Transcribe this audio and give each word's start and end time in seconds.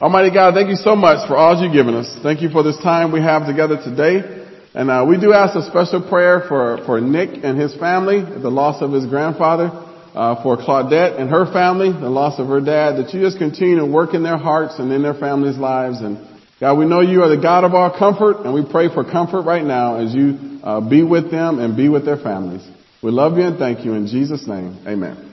Almighty 0.00 0.34
God, 0.34 0.54
thank 0.54 0.70
you 0.70 0.76
so 0.76 0.96
much 0.96 1.28
for 1.28 1.36
all 1.36 1.62
you've 1.62 1.72
given 1.72 1.94
us. 1.94 2.12
Thank 2.20 2.42
you 2.42 2.48
for 2.48 2.64
this 2.64 2.76
time 2.78 3.12
we 3.12 3.20
have 3.20 3.46
together 3.46 3.76
today. 3.76 4.44
And 4.74 4.90
uh, 4.90 5.06
we 5.08 5.20
do 5.20 5.32
ask 5.32 5.54
a 5.54 5.62
special 5.70 6.02
prayer 6.08 6.42
for, 6.48 6.84
for 6.84 7.00
Nick 7.00 7.44
and 7.44 7.56
his 7.56 7.76
family, 7.76 8.18
the 8.18 8.50
loss 8.50 8.82
of 8.82 8.90
his 8.90 9.06
grandfather, 9.06 9.70
uh, 10.12 10.42
for 10.42 10.56
Claudette 10.56 11.20
and 11.20 11.30
her 11.30 11.46
family, 11.52 11.92
the 11.92 12.10
loss 12.10 12.40
of 12.40 12.48
her 12.48 12.60
dad, 12.60 12.96
that 12.96 13.14
you 13.14 13.20
just 13.20 13.38
continue 13.38 13.76
to 13.76 13.86
work 13.86 14.14
in 14.14 14.24
their 14.24 14.36
hearts 14.36 14.80
and 14.80 14.92
in 14.92 15.00
their 15.00 15.14
families' 15.14 15.58
lives. 15.58 16.00
And 16.00 16.18
God, 16.58 16.76
we 16.76 16.86
know 16.86 17.00
you 17.00 17.22
are 17.22 17.28
the 17.28 17.40
God 17.40 17.62
of 17.62 17.72
all 17.72 17.96
comfort, 17.96 18.44
and 18.44 18.52
we 18.52 18.68
pray 18.68 18.92
for 18.92 19.04
comfort 19.04 19.42
right 19.42 19.64
now 19.64 20.00
as 20.00 20.12
you 20.12 20.58
uh, 20.64 20.80
be 20.80 21.04
with 21.04 21.30
them 21.30 21.60
and 21.60 21.76
be 21.76 21.88
with 21.88 22.04
their 22.04 22.18
families. 22.18 22.66
We 23.00 23.12
love 23.12 23.38
you 23.38 23.44
and 23.44 23.58
thank 23.60 23.84
you 23.84 23.94
in 23.94 24.08
Jesus' 24.08 24.44
name. 24.48 24.76
Amen. 24.88 25.30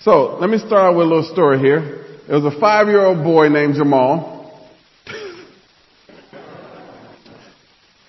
So 0.00 0.38
let 0.40 0.48
me 0.48 0.56
start 0.56 0.96
with 0.96 1.06
a 1.06 1.10
little 1.10 1.30
story 1.30 1.58
here. 1.58 2.07
There 2.28 2.38
was 2.38 2.54
a 2.54 2.60
five-year-old 2.60 3.24
boy 3.24 3.48
named 3.48 3.76
Jamal. 3.76 4.36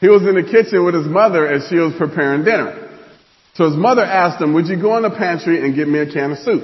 he 0.02 0.10
was 0.10 0.24
in 0.24 0.36
the 0.36 0.44
kitchen 0.44 0.84
with 0.84 0.94
his 0.94 1.08
mother 1.08 1.48
as 1.48 1.70
she 1.70 1.78
was 1.78 1.94
preparing 1.98 2.44
dinner. 2.44 3.00
So 3.54 3.70
his 3.70 3.78
mother 3.78 4.04
asked 4.04 4.42
him, 4.42 4.54
would 4.54 4.68
you 4.68 4.80
go 4.80 4.98
in 4.98 5.04
the 5.04 5.10
pantry 5.10 5.64
and 5.64 5.74
get 5.74 5.88
me 5.88 6.00
a 6.00 6.12
can 6.12 6.34
of 6.34 6.40
soup? 6.40 6.64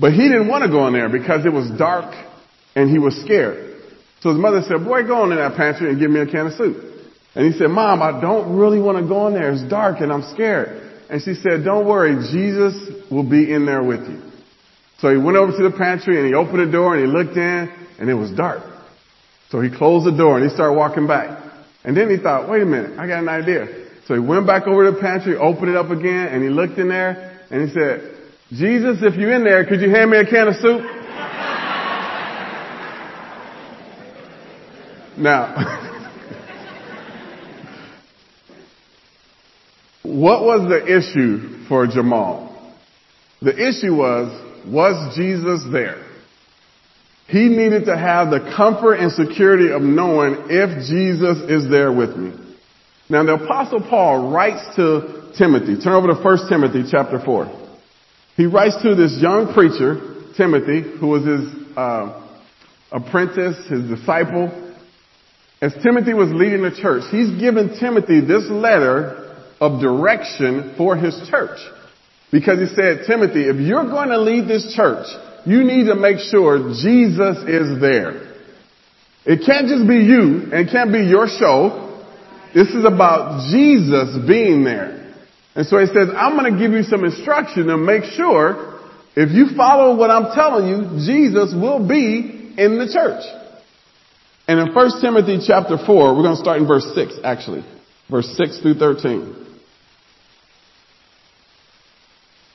But 0.00 0.14
he 0.14 0.28
didn't 0.28 0.48
want 0.48 0.64
to 0.64 0.68
go 0.68 0.84
in 0.88 0.94
there 0.94 1.08
because 1.08 1.46
it 1.46 1.52
was 1.52 1.70
dark 1.78 2.12
and 2.74 2.90
he 2.90 2.98
was 2.98 3.14
scared. 3.22 3.80
So 4.18 4.30
his 4.30 4.38
mother 4.38 4.62
said, 4.66 4.84
boy, 4.84 5.04
go 5.06 5.22
in 5.22 5.30
that 5.30 5.56
pantry 5.56 5.90
and 5.90 6.00
get 6.00 6.10
me 6.10 6.20
a 6.20 6.26
can 6.26 6.48
of 6.48 6.54
soup. 6.54 6.76
And 7.36 7.46
he 7.46 7.56
said, 7.56 7.68
mom, 7.68 8.02
I 8.02 8.20
don't 8.20 8.56
really 8.56 8.80
want 8.80 8.98
to 8.98 9.06
go 9.06 9.28
in 9.28 9.34
there. 9.34 9.52
It's 9.52 9.62
dark 9.62 10.00
and 10.00 10.12
I'm 10.12 10.24
scared. 10.34 10.90
And 11.08 11.22
she 11.22 11.34
said, 11.34 11.62
don't 11.64 11.86
worry, 11.86 12.16
Jesus 12.32 12.74
will 13.12 13.28
be 13.28 13.52
in 13.52 13.64
there 13.64 13.82
with 13.82 14.08
you. 14.08 14.31
So 15.02 15.10
he 15.10 15.18
went 15.18 15.36
over 15.36 15.50
to 15.50 15.62
the 15.68 15.76
pantry 15.76 16.16
and 16.16 16.26
he 16.26 16.32
opened 16.32 16.60
the 16.60 16.70
door 16.70 16.96
and 16.96 17.04
he 17.04 17.12
looked 17.12 17.36
in 17.36 17.68
and 17.98 18.08
it 18.08 18.14
was 18.14 18.30
dark. 18.30 18.62
So 19.50 19.60
he 19.60 19.68
closed 19.68 20.06
the 20.06 20.16
door 20.16 20.38
and 20.38 20.48
he 20.48 20.54
started 20.54 20.74
walking 20.74 21.08
back. 21.08 21.42
And 21.84 21.96
then 21.96 22.08
he 22.08 22.16
thought, 22.16 22.48
wait 22.48 22.62
a 22.62 22.64
minute, 22.64 22.96
I 22.96 23.08
got 23.08 23.18
an 23.18 23.28
idea. 23.28 23.66
So 24.06 24.14
he 24.14 24.20
went 24.20 24.46
back 24.46 24.68
over 24.68 24.86
to 24.86 24.92
the 24.92 25.00
pantry, 25.00 25.36
opened 25.36 25.70
it 25.70 25.76
up 25.76 25.90
again, 25.90 26.28
and 26.28 26.40
he 26.40 26.50
looked 26.50 26.78
in 26.78 26.88
there 26.88 27.40
and 27.50 27.68
he 27.68 27.74
said, 27.74 28.16
Jesus, 28.52 28.98
if 29.02 29.16
you're 29.16 29.34
in 29.34 29.42
there, 29.42 29.66
could 29.66 29.80
you 29.80 29.90
hand 29.90 30.10
me 30.10 30.18
a 30.18 30.24
can 30.24 30.46
of 30.46 30.54
soup? 30.54 30.82
now, 35.18 35.88
What 40.04 40.42
was 40.42 40.68
the 40.68 40.84
issue 40.84 41.64
for 41.68 41.86
Jamal? 41.86 42.74
The 43.40 43.52
issue 43.52 43.94
was, 43.94 44.51
was 44.66 45.16
Jesus 45.16 45.62
there? 45.72 46.04
He 47.28 47.48
needed 47.48 47.86
to 47.86 47.96
have 47.96 48.30
the 48.30 48.52
comfort 48.56 48.94
and 48.94 49.10
security 49.12 49.70
of 49.70 49.80
knowing 49.80 50.48
if 50.50 50.86
Jesus 50.86 51.38
is 51.48 51.70
there 51.70 51.92
with 51.92 52.16
me. 52.16 52.32
Now 53.08 53.24
the 53.24 53.34
apostle 53.34 53.80
Paul 53.80 54.30
writes 54.30 54.62
to 54.76 55.32
Timothy. 55.36 55.80
Turn 55.82 55.94
over 55.94 56.08
to 56.08 56.14
1 56.14 56.48
Timothy 56.48 56.84
chapter 56.90 57.18
4. 57.24 57.60
He 58.36 58.46
writes 58.46 58.76
to 58.82 58.94
this 58.94 59.18
young 59.20 59.52
preacher, 59.54 60.32
Timothy, 60.36 60.82
who 60.98 61.08
was 61.08 61.24
his 61.24 61.76
uh, 61.76 62.28
apprentice, 62.90 63.56
his 63.68 63.88
disciple. 63.88 64.50
As 65.60 65.74
Timothy 65.82 66.14
was 66.14 66.30
leading 66.32 66.62
the 66.62 66.74
church, 66.74 67.04
he's 67.10 67.30
given 67.38 67.78
Timothy 67.78 68.20
this 68.20 68.44
letter 68.50 69.36
of 69.60 69.80
direction 69.80 70.74
for 70.76 70.96
his 70.96 71.14
church. 71.30 71.58
Because 72.32 72.58
he 72.58 72.74
said, 72.74 73.04
Timothy, 73.06 73.44
if 73.44 73.60
you're 73.60 73.84
going 73.84 74.08
to 74.08 74.18
lead 74.18 74.48
this 74.48 74.74
church, 74.74 75.06
you 75.44 75.62
need 75.64 75.84
to 75.86 75.94
make 75.94 76.18
sure 76.18 76.72
Jesus 76.72 77.36
is 77.44 77.78
there. 77.78 78.32
It 79.24 79.44
can't 79.44 79.68
just 79.68 79.86
be 79.86 80.00
you 80.00 80.48
and 80.50 80.66
it 80.66 80.72
can't 80.72 80.90
be 80.90 81.04
your 81.04 81.28
show. 81.28 82.02
This 82.54 82.68
is 82.68 82.84
about 82.84 83.52
Jesus 83.52 84.16
being 84.26 84.64
there. 84.64 85.14
And 85.54 85.66
so 85.66 85.78
he 85.78 85.86
says, 85.86 86.08
I'm 86.16 86.36
going 86.36 86.52
to 86.52 86.58
give 86.58 86.72
you 86.72 86.82
some 86.82 87.04
instruction 87.04 87.66
to 87.66 87.76
make 87.76 88.04
sure 88.16 88.80
if 89.14 89.30
you 89.30 89.54
follow 89.54 89.94
what 89.94 90.10
I'm 90.10 90.34
telling 90.34 90.66
you, 90.68 91.04
Jesus 91.04 91.52
will 91.54 91.86
be 91.86 92.54
in 92.56 92.78
the 92.78 92.88
church. 92.90 93.22
And 94.48 94.58
in 94.58 94.74
1 94.74 95.00
Timothy 95.02 95.38
chapter 95.46 95.76
4, 95.76 96.16
we're 96.16 96.22
going 96.22 96.36
to 96.36 96.42
start 96.42 96.60
in 96.60 96.66
verse 96.66 96.86
6 96.94 97.20
actually. 97.22 97.62
Verse 98.10 98.26
6 98.36 98.60
through 98.60 98.74
13. 98.74 99.41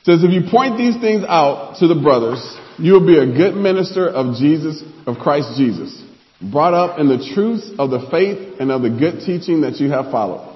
Says, 0.07 0.23
if 0.23 0.31
you 0.31 0.49
point 0.49 0.77
these 0.77 0.95
things 1.01 1.25
out 1.27 1.75
to 1.79 1.87
the 1.87 1.99
brothers, 1.99 2.39
you 2.77 2.93
will 2.93 3.05
be 3.05 3.19
a 3.19 3.25
good 3.25 3.55
minister 3.55 4.07
of 4.07 4.37
Jesus, 4.37 4.81
of 5.05 5.17
Christ 5.17 5.57
Jesus, 5.57 6.01
brought 6.41 6.73
up 6.73 6.97
in 6.97 7.09
the 7.09 7.29
truths 7.35 7.69
of 7.77 7.89
the 7.89 8.07
faith 8.09 8.55
and 8.61 8.71
of 8.71 8.83
the 8.83 8.89
good 8.89 9.19
teaching 9.25 9.61
that 9.61 9.81
you 9.81 9.91
have 9.91 10.09
followed. 10.09 10.47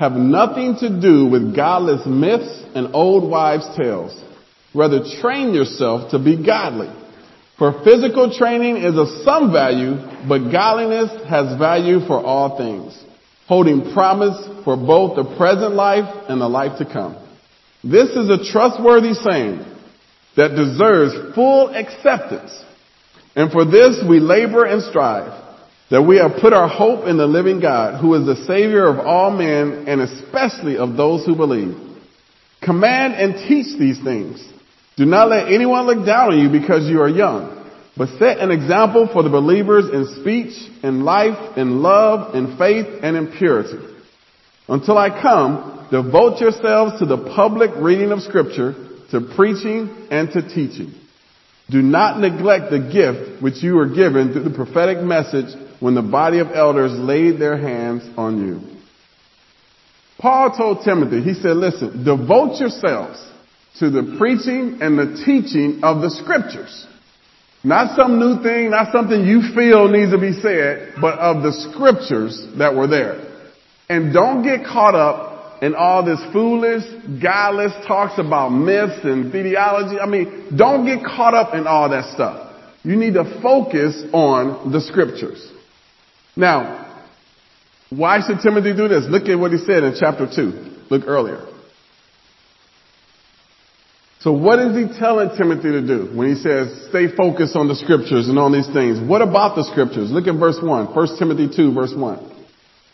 Have 0.00 0.14
nothing 0.14 0.74
to 0.80 1.00
do 1.00 1.26
with 1.26 1.54
godless 1.54 2.04
myths 2.06 2.64
and 2.74 2.92
old 2.92 3.30
wives' 3.30 3.68
tales. 3.76 4.20
Rather 4.74 4.98
train 5.20 5.54
yourself 5.54 6.10
to 6.10 6.18
be 6.18 6.44
godly. 6.44 6.90
For 7.58 7.84
physical 7.84 8.36
training 8.36 8.78
is 8.78 8.98
of 8.98 9.22
some 9.22 9.52
value, 9.52 9.94
but 10.26 10.50
godliness 10.50 11.22
has 11.30 11.56
value 11.56 12.00
for 12.08 12.18
all 12.18 12.58
things, 12.58 12.98
holding 13.46 13.92
promise 13.94 14.64
for 14.64 14.76
both 14.76 15.14
the 15.14 15.36
present 15.36 15.74
life 15.74 16.26
and 16.28 16.40
the 16.40 16.48
life 16.48 16.78
to 16.78 16.84
come. 16.84 17.21
This 17.84 18.10
is 18.10 18.30
a 18.30 18.50
trustworthy 18.50 19.14
saying 19.14 19.64
that 20.36 20.54
deserves 20.54 21.34
full 21.34 21.68
acceptance. 21.74 22.52
And 23.34 23.50
for 23.50 23.64
this 23.64 24.02
we 24.08 24.20
labor 24.20 24.64
and 24.64 24.82
strive 24.82 25.40
that 25.90 26.02
we 26.02 26.16
have 26.16 26.40
put 26.40 26.54
our 26.54 26.68
hope 26.68 27.06
in 27.06 27.18
the 27.18 27.26
living 27.26 27.60
God 27.60 28.00
who 28.00 28.14
is 28.14 28.24
the 28.24 28.46
savior 28.46 28.86
of 28.86 28.98
all 28.98 29.30
men 29.30 29.84
and 29.86 30.00
especially 30.00 30.78
of 30.78 30.96
those 30.96 31.26
who 31.26 31.36
believe. 31.36 31.76
Command 32.62 33.14
and 33.14 33.46
teach 33.46 33.78
these 33.78 34.02
things. 34.02 34.42
Do 34.96 35.04
not 35.04 35.28
let 35.28 35.52
anyone 35.52 35.86
look 35.86 36.06
down 36.06 36.32
on 36.32 36.38
you 36.38 36.48
because 36.48 36.88
you 36.88 37.00
are 37.02 37.08
young, 37.08 37.68
but 37.96 38.08
set 38.18 38.38
an 38.38 38.50
example 38.50 39.08
for 39.12 39.22
the 39.22 39.28
believers 39.28 39.86
in 39.92 40.20
speech, 40.20 40.54
in 40.82 41.04
life, 41.04 41.58
in 41.58 41.82
love, 41.82 42.34
in 42.34 42.56
faith, 42.56 42.86
and 43.02 43.16
in 43.16 43.32
purity. 43.32 43.78
Until 44.68 44.96
I 44.96 45.10
come, 45.10 45.71
Devote 45.92 46.40
yourselves 46.40 46.98
to 47.00 47.04
the 47.04 47.18
public 47.36 47.70
reading 47.76 48.12
of 48.12 48.22
scripture, 48.22 48.72
to 49.10 49.20
preaching 49.36 50.08
and 50.10 50.32
to 50.32 50.40
teaching. 50.40 50.94
Do 51.68 51.82
not 51.82 52.18
neglect 52.18 52.70
the 52.70 52.78
gift 52.78 53.42
which 53.42 53.62
you 53.62 53.74
were 53.74 53.90
given 53.90 54.32
through 54.32 54.44
the 54.44 54.56
prophetic 54.56 55.04
message 55.04 55.54
when 55.80 55.94
the 55.94 56.00
body 56.00 56.38
of 56.38 56.48
elders 56.48 56.92
laid 56.92 57.38
their 57.38 57.58
hands 57.58 58.02
on 58.16 58.40
you. 58.40 58.60
Paul 60.18 60.56
told 60.56 60.82
Timothy, 60.82 61.22
he 61.22 61.34
said, 61.34 61.58
listen, 61.58 62.04
devote 62.04 62.58
yourselves 62.58 63.22
to 63.78 63.90
the 63.90 64.16
preaching 64.16 64.78
and 64.80 64.98
the 64.98 65.22
teaching 65.26 65.80
of 65.82 66.00
the 66.00 66.08
scriptures. 66.08 66.86
Not 67.64 67.96
some 67.96 68.18
new 68.18 68.42
thing, 68.42 68.70
not 68.70 68.92
something 68.92 69.26
you 69.26 69.52
feel 69.54 69.88
needs 69.88 70.12
to 70.12 70.18
be 70.18 70.32
said, 70.40 70.94
but 71.02 71.18
of 71.18 71.42
the 71.42 71.52
scriptures 71.52 72.46
that 72.56 72.74
were 72.74 72.86
there. 72.86 73.28
And 73.90 74.14
don't 74.14 74.42
get 74.42 74.64
caught 74.64 74.94
up 74.94 75.31
and 75.62 75.76
all 75.76 76.04
this 76.04 76.20
foolish, 76.32 76.82
guileless 77.22 77.72
talks 77.86 78.18
about 78.18 78.48
myths 78.48 79.04
and 79.04 79.30
theology. 79.30 79.96
I 79.98 80.06
mean, 80.06 80.56
don't 80.56 80.84
get 80.84 81.04
caught 81.04 81.34
up 81.34 81.54
in 81.54 81.68
all 81.68 81.88
that 81.88 82.12
stuff. 82.12 82.52
You 82.82 82.96
need 82.96 83.14
to 83.14 83.40
focus 83.40 84.02
on 84.12 84.72
the 84.72 84.80
scriptures. 84.80 85.50
Now, 86.34 87.04
why 87.90 88.18
should 88.26 88.40
Timothy 88.42 88.74
do 88.74 88.88
this? 88.88 89.04
Look 89.08 89.28
at 89.28 89.38
what 89.38 89.52
he 89.52 89.58
said 89.58 89.84
in 89.84 89.94
chapter 89.98 90.26
2. 90.26 90.88
Look 90.90 91.06
earlier. 91.06 91.46
So 94.18 94.32
what 94.32 94.58
is 94.58 94.76
he 94.76 94.98
telling 94.98 95.36
Timothy 95.36 95.70
to 95.70 95.86
do 95.86 96.10
when 96.16 96.28
he 96.28 96.34
says, 96.42 96.88
stay 96.88 97.06
focused 97.14 97.54
on 97.54 97.68
the 97.68 97.76
scriptures 97.76 98.28
and 98.28 98.38
on 98.38 98.52
these 98.52 98.68
things? 98.72 98.98
What 99.00 99.22
about 99.22 99.54
the 99.54 99.62
scriptures? 99.62 100.10
Look 100.10 100.26
at 100.26 100.34
verse 100.34 100.58
1. 100.60 100.94
1 100.94 101.18
Timothy 101.18 101.48
2 101.54 101.72
verse 101.72 101.94
1. 101.96 102.46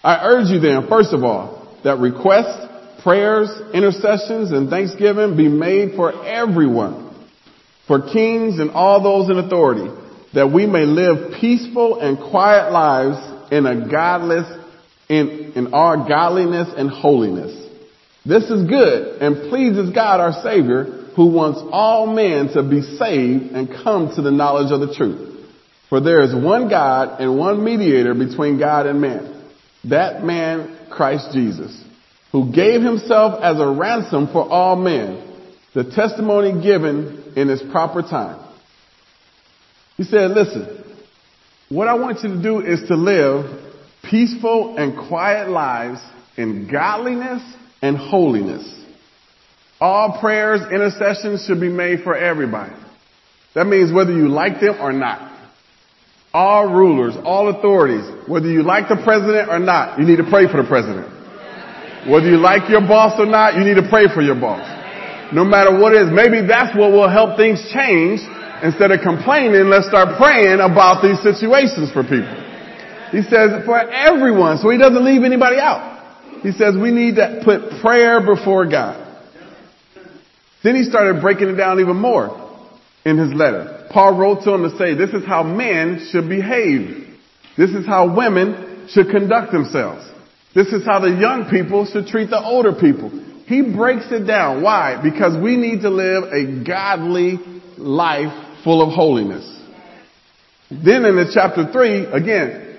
I 0.04 0.26
urge 0.26 0.48
you 0.48 0.60
then, 0.60 0.86
first 0.88 1.14
of 1.14 1.24
all, 1.24 1.57
that 1.84 1.98
requests, 1.98 2.66
prayers, 3.02 3.48
intercessions, 3.72 4.50
and 4.52 4.68
thanksgiving 4.68 5.36
be 5.36 5.48
made 5.48 5.94
for 5.94 6.24
everyone, 6.24 7.14
for 7.86 8.10
kings 8.12 8.58
and 8.58 8.70
all 8.70 9.02
those 9.02 9.30
in 9.30 9.38
authority, 9.38 9.88
that 10.34 10.52
we 10.52 10.66
may 10.66 10.84
live 10.84 11.40
peaceful 11.40 12.00
and 12.00 12.18
quiet 12.18 12.72
lives 12.72 13.52
in 13.52 13.66
a 13.66 13.88
godless, 13.90 14.46
in, 15.08 15.52
in 15.56 15.74
our 15.74 15.96
godliness 16.08 16.68
and 16.76 16.90
holiness. 16.90 17.54
This 18.26 18.44
is 18.44 18.68
good 18.68 19.22
and 19.22 19.48
pleases 19.48 19.90
God 19.94 20.20
our 20.20 20.42
Savior, 20.42 21.06
who 21.16 21.32
wants 21.32 21.60
all 21.72 22.06
men 22.06 22.48
to 22.52 22.62
be 22.62 22.82
saved 22.82 23.52
and 23.52 23.68
come 23.82 24.14
to 24.14 24.22
the 24.22 24.30
knowledge 24.30 24.70
of 24.70 24.80
the 24.80 24.94
truth. 24.94 25.46
For 25.88 26.00
there 26.00 26.20
is 26.20 26.34
one 26.34 26.68
God 26.68 27.20
and 27.20 27.38
one 27.38 27.64
mediator 27.64 28.14
between 28.14 28.58
God 28.58 28.86
and 28.86 29.00
man. 29.00 29.37
That 29.84 30.24
man 30.24 30.76
Christ 30.90 31.28
Jesus, 31.32 31.84
who 32.32 32.52
gave 32.52 32.82
himself 32.82 33.40
as 33.42 33.58
a 33.60 33.66
ransom 33.68 34.28
for 34.32 34.48
all 34.48 34.76
men, 34.76 35.24
the 35.74 35.84
testimony 35.84 36.62
given 36.62 37.32
in 37.36 37.48
his 37.48 37.62
proper 37.70 38.02
time. 38.02 38.44
He 39.96 40.04
said, 40.04 40.30
listen, 40.30 40.84
what 41.68 41.88
I 41.88 41.94
want 41.94 42.22
you 42.22 42.30
to 42.30 42.42
do 42.42 42.60
is 42.60 42.88
to 42.88 42.94
live 42.94 43.44
peaceful 44.10 44.76
and 44.78 45.08
quiet 45.08 45.48
lives 45.50 46.00
in 46.36 46.68
godliness 46.70 47.42
and 47.82 47.96
holiness. 47.96 48.74
All 49.80 50.18
prayers, 50.20 50.60
intercessions 50.72 51.44
should 51.46 51.60
be 51.60 51.68
made 51.68 52.00
for 52.02 52.16
everybody. 52.16 52.74
That 53.54 53.66
means 53.66 53.92
whether 53.92 54.12
you 54.12 54.28
like 54.28 54.60
them 54.60 54.76
or 54.80 54.92
not. 54.92 55.27
All 56.32 56.68
rulers, 56.68 57.16
all 57.24 57.48
authorities, 57.48 58.04
whether 58.28 58.50
you 58.50 58.62
like 58.62 58.88
the 58.88 59.00
president 59.02 59.48
or 59.48 59.58
not, 59.58 59.98
you 59.98 60.04
need 60.04 60.16
to 60.16 60.28
pray 60.28 60.44
for 60.50 60.60
the 60.60 60.68
president. 60.68 61.08
Whether 62.06 62.28
you 62.28 62.36
like 62.36 62.68
your 62.68 62.82
boss 62.82 63.18
or 63.18 63.26
not, 63.26 63.56
you 63.56 63.64
need 63.64 63.80
to 63.80 63.88
pray 63.88 64.06
for 64.12 64.20
your 64.20 64.36
boss. 64.36 64.62
No 65.32 65.44
matter 65.44 65.72
what 65.72 65.92
it 65.92 66.02
is, 66.02 66.08
maybe 66.12 66.46
that's 66.46 66.76
what 66.76 66.92
will 66.92 67.08
help 67.08 67.36
things 67.36 67.60
change. 67.72 68.20
Instead 68.62 68.90
of 68.90 69.00
complaining, 69.00 69.68
let's 69.68 69.88
start 69.88 70.16
praying 70.16 70.60
about 70.60 71.02
these 71.02 71.20
situations 71.22 71.92
for 71.92 72.02
people. 72.02 72.32
He 73.10 73.22
says 73.22 73.64
for 73.64 73.78
everyone, 73.78 74.58
so 74.58 74.68
he 74.70 74.78
doesn't 74.78 75.04
leave 75.04 75.24
anybody 75.24 75.56
out. 75.56 75.96
He 76.42 76.52
says 76.52 76.76
we 76.76 76.90
need 76.90 77.16
to 77.16 77.42
put 77.44 77.80
prayer 77.80 78.20
before 78.20 78.68
God. 78.68 79.06
Then 80.62 80.76
he 80.76 80.84
started 80.84 81.20
breaking 81.20 81.48
it 81.48 81.54
down 81.54 81.80
even 81.80 81.96
more 81.96 82.60
in 83.04 83.16
his 83.16 83.32
letter. 83.32 83.77
Paul 83.90 84.18
wrote 84.18 84.42
to 84.44 84.54
him 84.54 84.62
to 84.62 84.76
say, 84.76 84.94
this 84.94 85.10
is 85.10 85.24
how 85.26 85.42
men 85.42 86.08
should 86.10 86.28
behave. 86.28 87.06
This 87.56 87.70
is 87.70 87.86
how 87.86 88.14
women 88.14 88.86
should 88.90 89.10
conduct 89.10 89.52
themselves. 89.52 90.06
This 90.54 90.68
is 90.68 90.84
how 90.84 91.00
the 91.00 91.10
young 91.10 91.48
people 91.50 91.86
should 91.86 92.06
treat 92.06 92.30
the 92.30 92.42
older 92.42 92.72
people. 92.72 93.10
He 93.46 93.62
breaks 93.62 94.06
it 94.10 94.26
down. 94.26 94.62
Why? 94.62 95.00
Because 95.02 95.42
we 95.42 95.56
need 95.56 95.82
to 95.82 95.90
live 95.90 96.24
a 96.32 96.64
godly 96.64 97.38
life 97.76 98.62
full 98.62 98.82
of 98.82 98.94
holiness. 98.94 99.46
Then 100.70 101.04
in 101.04 101.16
the 101.16 101.30
chapter 101.32 101.70
three, 101.72 102.04
again, 102.04 102.76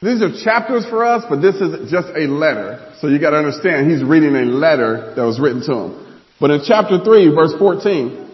these 0.00 0.22
are 0.22 0.30
chapters 0.42 0.86
for 0.86 1.04
us, 1.04 1.24
but 1.28 1.40
this 1.40 1.56
is 1.56 1.90
just 1.90 2.08
a 2.08 2.28
letter. 2.28 2.94
So 3.00 3.08
you 3.08 3.18
gotta 3.18 3.36
understand, 3.36 3.90
he's 3.90 4.02
reading 4.04 4.34
a 4.36 4.44
letter 4.44 5.14
that 5.16 5.22
was 5.22 5.40
written 5.40 5.60
to 5.66 5.72
him. 5.72 6.22
But 6.40 6.50
in 6.50 6.60
chapter 6.66 7.02
three, 7.02 7.28
verse 7.28 7.54
14, 7.58 8.25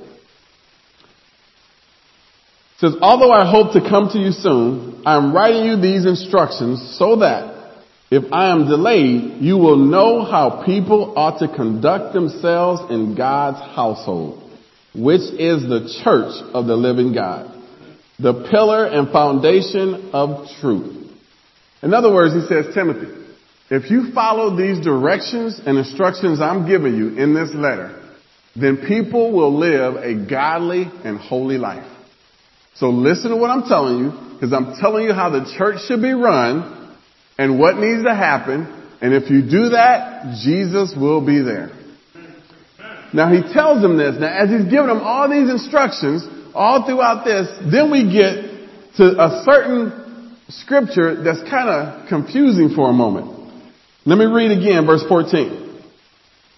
says, 2.82 2.96
although 3.00 3.30
I 3.30 3.48
hope 3.48 3.74
to 3.74 3.80
come 3.80 4.08
to 4.08 4.18
you 4.18 4.32
soon, 4.32 5.02
I 5.06 5.16
am 5.16 5.32
writing 5.32 5.66
you 5.66 5.80
these 5.80 6.04
instructions 6.04 6.96
so 6.98 7.16
that 7.20 7.76
if 8.10 8.32
I 8.32 8.50
am 8.50 8.66
delayed, 8.66 9.40
you 9.40 9.56
will 9.56 9.76
know 9.76 10.24
how 10.24 10.64
people 10.66 11.14
ought 11.16 11.38
to 11.38 11.46
conduct 11.46 12.12
themselves 12.12 12.90
in 12.90 13.14
God's 13.14 13.58
household, 13.74 14.42
which 14.96 15.20
is 15.20 15.62
the 15.62 15.96
church 16.02 16.34
of 16.52 16.66
the 16.66 16.74
living 16.74 17.14
God, 17.14 17.54
the 18.18 18.48
pillar 18.50 18.86
and 18.86 19.10
foundation 19.10 20.10
of 20.12 20.48
truth. 20.60 21.08
In 21.84 21.94
other 21.94 22.12
words, 22.12 22.34
he 22.34 22.40
says, 22.48 22.74
Timothy, 22.74 23.14
if 23.70 23.92
you 23.92 24.12
follow 24.12 24.56
these 24.56 24.84
directions 24.84 25.60
and 25.64 25.78
instructions 25.78 26.40
I'm 26.40 26.66
giving 26.66 26.96
you 26.96 27.16
in 27.16 27.32
this 27.32 27.54
letter, 27.54 27.98
then 28.56 28.84
people 28.88 29.32
will 29.32 29.56
live 29.56 29.94
a 29.94 30.28
godly 30.28 30.90
and 31.04 31.16
holy 31.16 31.58
life. 31.58 31.91
So 32.74 32.88
listen 32.88 33.30
to 33.30 33.36
what 33.36 33.50
I'm 33.50 33.68
telling 33.68 33.98
you, 33.98 34.10
because 34.34 34.52
I'm 34.52 34.74
telling 34.80 35.04
you 35.04 35.12
how 35.12 35.30
the 35.30 35.54
church 35.56 35.86
should 35.86 36.02
be 36.02 36.12
run 36.12 36.96
and 37.38 37.58
what 37.58 37.76
needs 37.76 38.04
to 38.04 38.14
happen. 38.14 38.66
And 39.00 39.14
if 39.14 39.30
you 39.30 39.42
do 39.42 39.70
that, 39.70 40.40
Jesus 40.42 40.94
will 40.96 41.24
be 41.24 41.40
there. 41.40 41.70
Now 43.12 43.30
he 43.30 43.42
tells 43.52 43.82
them 43.82 43.98
this. 43.98 44.16
Now 44.18 44.32
as 44.32 44.48
he's 44.48 44.64
giving 44.64 44.88
them 44.88 45.00
all 45.02 45.28
these 45.28 45.50
instructions, 45.50 46.26
all 46.54 46.86
throughout 46.86 47.24
this, 47.24 47.48
then 47.70 47.90
we 47.90 48.10
get 48.10 48.96
to 48.96 49.04
a 49.20 49.42
certain 49.44 50.36
scripture 50.48 51.22
that's 51.22 51.40
kind 51.48 51.68
of 51.68 52.08
confusing 52.08 52.74
for 52.74 52.90
a 52.90 52.92
moment. 52.92 53.38
Let 54.04 54.18
me 54.18 54.24
read 54.24 54.50
again 54.50 54.86
verse 54.86 55.04
14. 55.08 55.60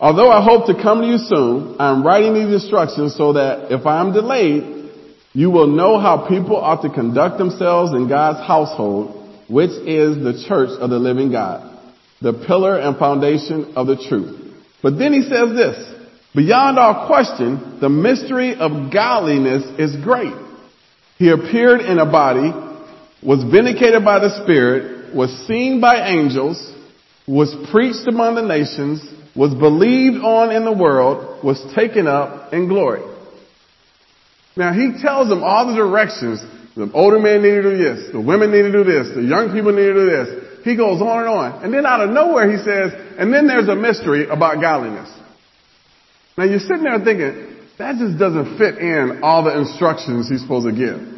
Although 0.01 0.31
I 0.31 0.43
hope 0.43 0.67
to 0.67 0.75
come 0.75 1.03
to 1.03 1.07
you 1.07 1.19
soon, 1.19 1.77
I 1.79 1.91
am 1.91 2.05
writing 2.05 2.35
these 2.35 2.63
instructions 2.63 3.17
so 3.17 3.35
that 3.35 3.73
if 3.73 3.87
I 3.87 4.01
am 4.01 4.13
delayed, 4.13 4.74
you 5.35 5.51
will 5.51 5.67
know 5.67 5.99
how 5.99 6.29
people 6.29 6.57
ought 6.57 6.83
to 6.83 6.89
conduct 6.89 7.39
themselves 7.39 7.93
in 7.93 8.09
God's 8.09 8.47
household, 8.47 9.45
which 9.51 9.71
is 9.71 10.17
the 10.23 10.45
church 10.49 10.71
of 10.81 10.91
the 10.91 10.99
living 10.99 11.33
God, 11.33 11.77
the 12.23 12.33
pillar 12.47 12.79
and 12.79 12.97
foundation 12.97 13.75
of 13.75 13.89
the 13.89 13.97
truth. 14.09 14.55
But 14.81 14.97
then 14.97 15.13
he 15.13 15.23
says 15.23 15.51
this, 15.57 15.77
beyond 16.37 16.79
all 16.79 17.09
question, 17.09 17.81
the 17.81 17.89
mystery 17.89 18.55
of 18.55 18.93
godliness 18.93 19.65
is 19.79 20.03
great. 20.05 20.33
He 21.19 21.31
appeared 21.31 21.81
in 21.81 21.99
a 21.99 22.07
body, 22.07 22.53
was 23.21 23.43
vindicated 23.43 24.05
by 24.05 24.21
the 24.21 24.41
Spirit, 24.45 25.15
was 25.15 25.31
seen 25.49 25.81
by 25.81 26.11
angels, 26.11 26.73
was 27.27 27.55
preached 27.73 28.07
among 28.07 28.37
the 28.37 28.43
nations, 28.43 29.03
was 29.35 29.53
believed 29.55 30.23
on 30.23 30.53
in 30.53 30.65
the 30.65 30.73
world, 30.73 31.43
was 31.43 31.61
taken 31.75 32.07
up 32.07 32.53
in 32.53 32.69
glory. 32.69 33.14
Now 34.57 34.73
he 34.73 35.01
tells 35.03 35.29
them 35.29 35.43
all 35.43 35.67
the 35.67 35.75
directions. 35.75 36.41
The 36.77 36.91
older 36.93 37.19
men 37.19 37.43
need 37.43 37.63
to 37.63 37.63
do 37.63 37.77
this. 37.77 38.13
The 38.13 38.21
women 38.21 38.51
need 38.51 38.63
to 38.63 38.73
do 38.73 38.85
this. 38.85 39.15
The 39.15 39.23
young 39.23 39.53
people 39.53 39.73
need 39.73 39.91
to 39.91 39.95
do 39.95 40.07
this. 40.07 40.29
He 40.65 40.77
goes 40.77 41.01
on 41.01 41.21
and 41.21 41.29
on. 41.29 41.65
And 41.65 41.75
then 41.75 41.87
out 41.87 42.01
of 42.01 42.11
nowhere 42.11 42.51
he 42.51 42.59
says, 42.59 42.93
and 43.19 43.33
then 43.33 43.47
there's 43.47 43.69
a 43.69 43.77
mystery 43.77 44.29
about 44.29 44.61
godliness. 44.61 45.11
Now 46.37 46.45
you're 46.45 46.59
sitting 46.59 46.83
there 46.83 46.99
thinking, 46.99 47.55
that 47.79 47.97
just 47.99 48.19
doesn't 48.19 48.59
fit 48.59 48.79
in 48.79 49.21
all 49.23 49.45
the 49.45 49.57
instructions 49.59 50.29
he's 50.29 50.43
supposed 50.43 50.67
to 50.67 50.73
give. 50.73 51.15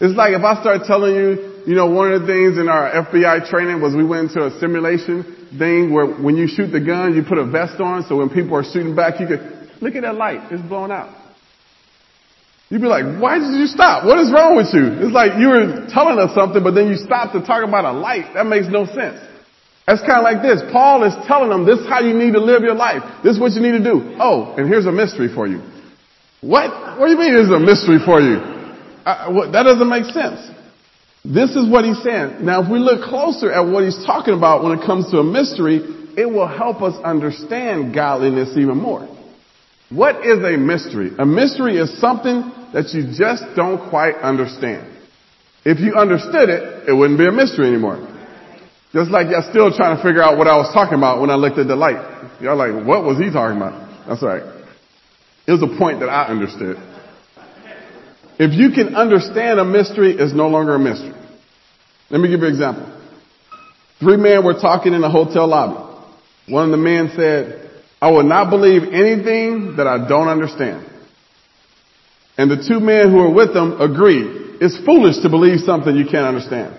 It's 0.00 0.16
like 0.16 0.34
if 0.34 0.42
I 0.42 0.60
start 0.60 0.82
telling 0.86 1.14
you, 1.14 1.62
you 1.66 1.74
know, 1.74 1.90
one 1.90 2.12
of 2.12 2.22
the 2.22 2.26
things 2.26 2.58
in 2.58 2.68
our 2.68 2.90
FBI 3.04 3.48
training 3.50 3.80
was 3.80 3.94
we 3.94 4.04
went 4.04 4.30
into 4.30 4.46
a 4.46 4.58
simulation 4.60 5.48
thing 5.58 5.92
where 5.92 6.06
when 6.06 6.36
you 6.36 6.48
shoot 6.48 6.68
the 6.68 6.80
gun, 6.80 7.14
you 7.14 7.22
put 7.22 7.38
a 7.38 7.44
vest 7.44 7.80
on 7.80 8.04
so 8.08 8.16
when 8.16 8.30
people 8.30 8.56
are 8.56 8.64
shooting 8.64 8.94
back, 8.94 9.20
you 9.20 9.26
could, 9.26 9.70
look 9.80 9.94
at 9.94 10.02
that 10.02 10.14
light. 10.14 10.40
It's 10.50 10.62
blown 10.62 10.90
out. 10.90 11.19
You'd 12.70 12.80
be 12.80 12.86
like, 12.86 13.18
why 13.18 13.42
did 13.42 13.50
you 13.58 13.66
stop? 13.66 14.06
What 14.06 14.22
is 14.22 14.30
wrong 14.30 14.54
with 14.54 14.70
you? 14.70 15.02
It's 15.02 15.10
like 15.10 15.34
you 15.42 15.50
were 15.50 15.90
telling 15.90 16.22
us 16.22 16.30
something, 16.38 16.62
but 16.62 16.78
then 16.78 16.86
you 16.86 16.94
stopped 16.94 17.34
to 17.34 17.42
talk 17.42 17.66
about 17.66 17.84
a 17.84 17.90
light. 17.90 18.30
That 18.34 18.46
makes 18.46 18.70
no 18.70 18.86
sense. 18.86 19.18
That's 19.90 20.06
kind 20.06 20.22
of 20.22 20.24
like 20.24 20.38
this. 20.38 20.62
Paul 20.70 21.02
is 21.02 21.10
telling 21.26 21.50
them 21.50 21.66
this 21.66 21.82
is 21.82 21.88
how 21.90 21.98
you 21.98 22.14
need 22.14 22.38
to 22.38 22.40
live 22.40 22.62
your 22.62 22.78
life. 22.78 23.02
This 23.26 23.34
is 23.34 23.40
what 23.42 23.58
you 23.58 23.60
need 23.60 23.74
to 23.74 23.82
do. 23.82 24.14
Oh, 24.22 24.54
and 24.54 24.70
here's 24.70 24.86
a 24.86 24.94
mystery 24.94 25.26
for 25.34 25.50
you. 25.50 25.66
What? 26.46 26.70
What 26.94 27.10
do 27.10 27.12
you 27.12 27.18
mean 27.18 27.34
there's 27.34 27.50
a 27.50 27.58
mystery 27.58 27.98
for 27.98 28.22
you? 28.22 28.38
Uh, 29.02 29.34
what, 29.34 29.50
that 29.50 29.64
doesn't 29.64 29.90
make 29.90 30.06
sense. 30.14 30.38
This 31.26 31.58
is 31.58 31.68
what 31.68 31.84
he's 31.84 32.00
saying. 32.06 32.46
Now, 32.46 32.62
if 32.62 32.70
we 32.70 32.78
look 32.78 33.02
closer 33.02 33.50
at 33.50 33.66
what 33.66 33.82
he's 33.82 33.98
talking 34.06 34.32
about 34.32 34.62
when 34.62 34.78
it 34.78 34.86
comes 34.86 35.10
to 35.10 35.18
a 35.18 35.24
mystery, 35.24 35.82
it 36.16 36.24
will 36.30 36.46
help 36.46 36.82
us 36.82 36.94
understand 37.02 37.92
godliness 37.92 38.56
even 38.56 38.78
more. 38.78 39.08
What 39.90 40.24
is 40.24 40.38
a 40.38 40.56
mystery? 40.56 41.10
A 41.18 41.26
mystery 41.26 41.76
is 41.76 42.00
something 42.00 42.52
that 42.72 42.94
you 42.94 43.12
just 43.18 43.42
don't 43.56 43.90
quite 43.90 44.14
understand. 44.16 44.86
If 45.64 45.80
you 45.80 45.94
understood 45.94 46.48
it, 46.48 46.88
it 46.88 46.92
wouldn't 46.92 47.18
be 47.18 47.26
a 47.26 47.32
mystery 47.32 47.66
anymore. 47.66 48.06
Just 48.92 49.10
like 49.10 49.30
y'all 49.30 49.48
still 49.50 49.74
trying 49.74 49.96
to 49.96 50.02
figure 50.02 50.22
out 50.22 50.38
what 50.38 50.46
I 50.46 50.56
was 50.56 50.72
talking 50.72 50.96
about 50.96 51.20
when 51.20 51.30
I 51.30 51.34
looked 51.34 51.58
at 51.58 51.66
the 51.66 51.76
light. 51.76 52.40
Y'all 52.40 52.56
like, 52.56 52.86
what 52.86 53.04
was 53.04 53.18
he 53.18 53.30
talking 53.30 53.56
about? 53.56 54.06
That's 54.08 54.22
right. 54.22 54.42
It 55.46 55.52
was 55.52 55.62
a 55.62 55.78
point 55.78 56.00
that 56.00 56.08
I 56.08 56.26
understood. 56.26 56.76
If 58.38 58.54
you 58.54 58.70
can 58.70 58.94
understand 58.94 59.60
a 59.60 59.64
mystery, 59.64 60.16
it's 60.16 60.32
no 60.32 60.48
longer 60.48 60.74
a 60.74 60.78
mystery. 60.78 61.14
Let 62.10 62.20
me 62.20 62.28
give 62.28 62.40
you 62.40 62.46
an 62.46 62.52
example. 62.52 62.86
Three 64.00 64.16
men 64.16 64.44
were 64.44 64.54
talking 64.54 64.94
in 64.94 65.04
a 65.04 65.10
hotel 65.10 65.46
lobby. 65.46 66.06
One 66.48 66.64
of 66.64 66.70
the 66.70 66.78
men 66.78 67.12
said, 67.14 67.69
I 68.00 68.10
will 68.10 68.22
not 68.22 68.50
believe 68.50 68.82
anything 68.82 69.76
that 69.76 69.86
I 69.86 70.08
don't 70.08 70.28
understand. 70.28 70.86
And 72.38 72.50
the 72.50 72.64
two 72.66 72.80
men 72.80 73.10
who 73.10 73.18
were 73.18 73.34
with 73.34 73.52
them 73.52 73.80
agreed. 73.80 74.56
It's 74.62 74.78
foolish 74.84 75.18
to 75.22 75.28
believe 75.28 75.60
something 75.60 75.94
you 75.94 76.04
can't 76.04 76.24
understand. 76.24 76.76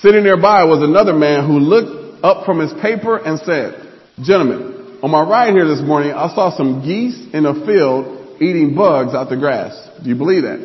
Sitting 0.00 0.22
nearby 0.22 0.64
was 0.64 0.82
another 0.82 1.12
man 1.12 1.46
who 1.46 1.58
looked 1.58 2.24
up 2.24 2.46
from 2.46 2.60
his 2.60 2.72
paper 2.74 3.16
and 3.16 3.40
said, 3.40 3.98
gentlemen, 4.22 4.98
on 5.02 5.10
my 5.10 5.22
ride 5.22 5.52
here 5.52 5.66
this 5.66 5.80
morning, 5.80 6.12
I 6.12 6.32
saw 6.34 6.56
some 6.56 6.82
geese 6.82 7.32
in 7.32 7.46
a 7.46 7.66
field 7.66 8.40
eating 8.40 8.74
bugs 8.74 9.14
out 9.14 9.28
the 9.28 9.36
grass. 9.36 9.74
Do 10.02 10.08
you 10.08 10.16
believe 10.16 10.42
that? 10.42 10.60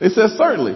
They 0.00 0.08
said, 0.08 0.30
certainly. 0.36 0.74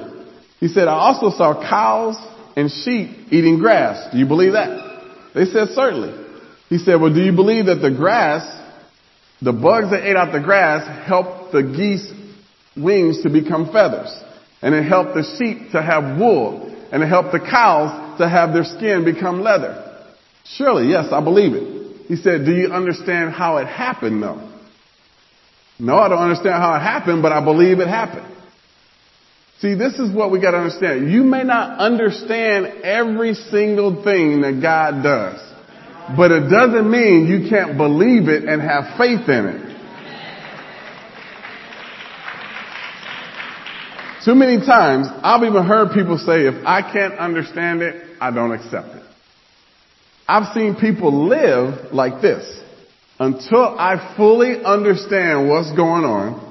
He 0.61 0.69
said, 0.69 0.89
I 0.89 0.95
also 0.95 1.31
saw 1.37 1.61
cows 1.61 2.17
and 2.57 2.71
sheep 2.71 3.33
eating 3.33 3.59
grass. 3.59 4.13
Do 4.13 4.19
you 4.19 4.27
believe 4.27 4.53
that? 4.53 5.03
They 5.35 5.45
said, 5.45 5.69
certainly. 5.75 6.30
He 6.71 6.79
said, 6.79 6.99
well, 6.99 7.13
do 7.13 7.21
you 7.21 7.33
believe 7.33 7.67
that 7.67 7.83
the 7.83 7.91
grass, 7.91 8.47
the 9.43 9.53
bugs 9.53 9.91
that 9.91 10.09
ate 10.09 10.17
out 10.17 10.33
the 10.33 10.41
grass 10.41 11.07
helped 11.07 11.53
the 11.53 11.63
geese 11.63 12.11
wings 12.77 13.23
to 13.23 13.31
become 13.31 13.73
feathers. 13.73 14.17
And 14.63 14.75
it 14.75 14.85
helped 14.85 15.15
the 15.15 15.25
sheep 15.39 15.73
to 15.73 15.83
have 15.83 16.19
wool. 16.19 16.67
And 16.93 17.03
it 17.03 17.07
helped 17.07 17.33
the 17.33 17.41
cows 17.41 18.19
to 18.19 18.29
have 18.29 18.53
their 18.53 18.65
skin 18.65 19.05
become 19.05 19.43
leather. 19.43 20.07
Surely, 20.45 20.89
yes, 20.89 21.13
I 21.13 21.23
believe 21.23 21.55
it. 21.55 22.07
He 22.09 22.17
said, 22.17 22.45
do 22.45 22.53
you 22.53 22.69
understand 22.69 23.33
how 23.33 23.59
it 23.59 23.67
happened 23.67 24.23
though? 24.23 24.49
No, 25.79 25.97
I 25.97 26.09
don't 26.09 26.19
understand 26.19 26.57
how 26.57 26.75
it 26.75 26.81
happened, 26.81 27.23
but 27.23 27.33
I 27.33 27.43
believe 27.43 27.79
it 27.79 27.89
happened. 27.89 28.27
See, 29.61 29.75
this 29.75 29.99
is 29.99 30.11
what 30.15 30.31
we 30.31 30.41
gotta 30.41 30.59
understand. 30.59 31.11
You 31.11 31.23
may 31.23 31.45
not 31.45 31.79
understand 31.79 32.83
every 32.83 33.35
single 33.35 34.03
thing 34.03 34.41
that 34.41 34.61
God 34.61 35.03
does, 35.03 35.41
but 36.17 36.31
it 36.31 36.49
doesn't 36.49 36.91
mean 36.91 37.27
you 37.27 37.49
can't 37.49 37.77
believe 37.77 38.29
it 38.29 38.45
and 38.45 38.61
have 38.61 38.97
faith 38.99 39.29
in 39.29 39.47
it. 39.47 39.71
Too 44.25 44.35
many 44.35 44.59
times, 44.59 45.07
I've 45.23 45.43
even 45.45 45.65
heard 45.65 45.93
people 45.95 46.19
say, 46.19 46.47
if 46.47 46.67
I 46.67 46.83
can't 46.93 47.15
understand 47.15 47.81
it, 47.81 48.19
I 48.21 48.31
don't 48.31 48.53
accept 48.53 48.89
it. 48.89 49.03
I've 50.29 50.53
seen 50.53 50.77
people 50.77 51.27
live 51.27 51.93
like 51.93 52.21
this. 52.21 52.61
Until 53.19 53.79
I 53.79 54.15
fully 54.17 54.63
understand 54.63 55.49
what's 55.49 55.73
going 55.73 56.05
on, 56.05 56.47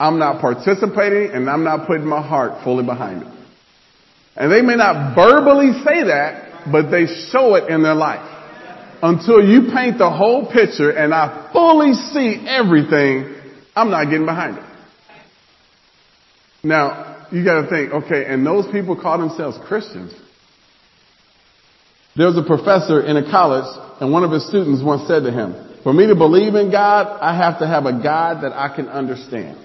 I'm 0.00 0.18
not 0.18 0.40
participating 0.40 1.30
and 1.32 1.48
I'm 1.48 1.64
not 1.64 1.86
putting 1.86 2.06
my 2.06 2.26
heart 2.26 2.64
fully 2.64 2.84
behind 2.84 3.22
it. 3.22 3.28
And 4.36 4.50
they 4.50 4.62
may 4.62 4.76
not 4.76 5.14
verbally 5.14 5.72
say 5.84 6.04
that, 6.04 6.70
but 6.72 6.90
they 6.90 7.06
show 7.30 7.54
it 7.56 7.68
in 7.68 7.82
their 7.82 7.94
life. 7.94 8.31
Until 9.02 9.44
you 9.44 9.72
paint 9.74 9.98
the 9.98 10.10
whole 10.10 10.46
picture 10.50 10.90
and 10.90 11.12
I 11.12 11.50
fully 11.52 11.92
see 11.94 12.44
everything, 12.46 13.34
I'm 13.74 13.90
not 13.90 14.04
getting 14.04 14.26
behind 14.26 14.58
it. 14.58 14.64
Now, 16.62 17.26
you 17.32 17.44
gotta 17.44 17.68
think, 17.68 17.92
okay, 17.92 18.26
and 18.26 18.46
those 18.46 18.70
people 18.70 18.94
call 19.00 19.18
themselves 19.18 19.58
Christians. 19.66 20.14
There 22.14 22.26
was 22.26 22.38
a 22.38 22.44
professor 22.44 23.04
in 23.04 23.16
a 23.16 23.28
college 23.28 23.66
and 24.00 24.12
one 24.12 24.22
of 24.22 24.30
his 24.30 24.46
students 24.46 24.82
once 24.84 25.08
said 25.08 25.24
to 25.24 25.32
him, 25.32 25.80
for 25.82 25.92
me 25.92 26.06
to 26.06 26.14
believe 26.14 26.54
in 26.54 26.70
God, 26.70 27.18
I 27.20 27.36
have 27.36 27.58
to 27.58 27.66
have 27.66 27.86
a 27.86 28.00
God 28.00 28.44
that 28.44 28.52
I 28.52 28.74
can 28.76 28.88
understand. 28.88 29.58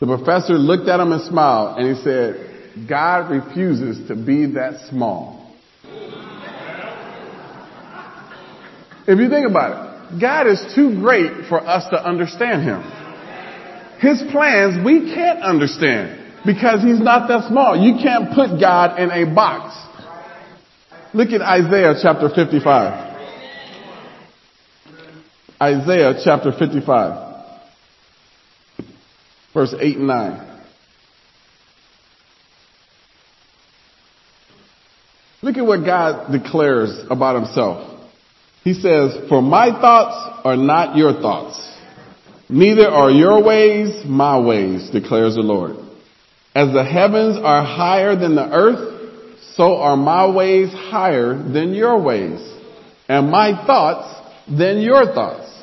The 0.00 0.06
professor 0.06 0.54
looked 0.54 0.88
at 0.88 1.00
him 1.00 1.12
and 1.12 1.22
smiled 1.22 1.78
and 1.78 1.94
he 1.94 2.02
said, 2.02 2.88
God 2.88 3.30
refuses 3.30 4.08
to 4.08 4.14
be 4.14 4.52
that 4.52 4.88
small. 4.88 5.54
If 9.08 9.18
you 9.20 9.28
think 9.28 9.46
about 9.48 9.70
it, 9.72 10.20
God 10.20 10.46
is 10.46 10.74
too 10.74 11.00
great 11.00 11.46
for 11.48 11.60
us 11.60 11.88
to 11.90 11.96
understand 11.96 12.62
Him. 12.62 12.82
His 14.00 14.22
plans 14.30 14.84
we 14.84 15.12
can't 15.14 15.40
understand 15.40 16.42
because 16.44 16.82
He's 16.82 17.00
not 17.00 17.28
that 17.28 17.48
small. 17.48 17.76
You 17.76 18.02
can't 18.02 18.34
put 18.34 18.60
God 18.60 19.00
in 19.00 19.10
a 19.10 19.32
box. 19.32 19.76
Look 21.14 21.30
at 21.30 21.40
Isaiah 21.40 21.94
chapter 22.02 22.28
55. 22.28 23.06
Isaiah 25.62 26.20
chapter 26.22 26.52
55. 26.52 27.26
Verse 29.54 29.74
8 29.78 29.96
and 29.96 30.06
9. 30.06 30.60
Look 35.42 35.56
at 35.56 35.64
what 35.64 35.84
God 35.84 36.32
declares 36.32 37.04
about 37.08 37.36
himself. 37.36 37.95
He 38.66 38.74
says, 38.74 39.16
for 39.28 39.40
my 39.40 39.70
thoughts 39.70 40.40
are 40.44 40.56
not 40.56 40.96
your 40.96 41.12
thoughts. 41.12 41.56
Neither 42.48 42.88
are 42.88 43.12
your 43.12 43.40
ways 43.40 44.04
my 44.04 44.40
ways, 44.40 44.90
declares 44.90 45.36
the 45.36 45.42
Lord. 45.42 45.76
As 46.52 46.72
the 46.72 46.82
heavens 46.82 47.38
are 47.40 47.62
higher 47.62 48.16
than 48.16 48.34
the 48.34 48.50
earth, 48.50 49.38
so 49.54 49.76
are 49.76 49.96
my 49.96 50.28
ways 50.28 50.72
higher 50.72 51.40
than 51.40 51.74
your 51.74 52.02
ways, 52.02 52.40
and 53.08 53.30
my 53.30 53.52
thoughts 53.68 54.12
than 54.48 54.80
your 54.80 55.14
thoughts. 55.14 55.62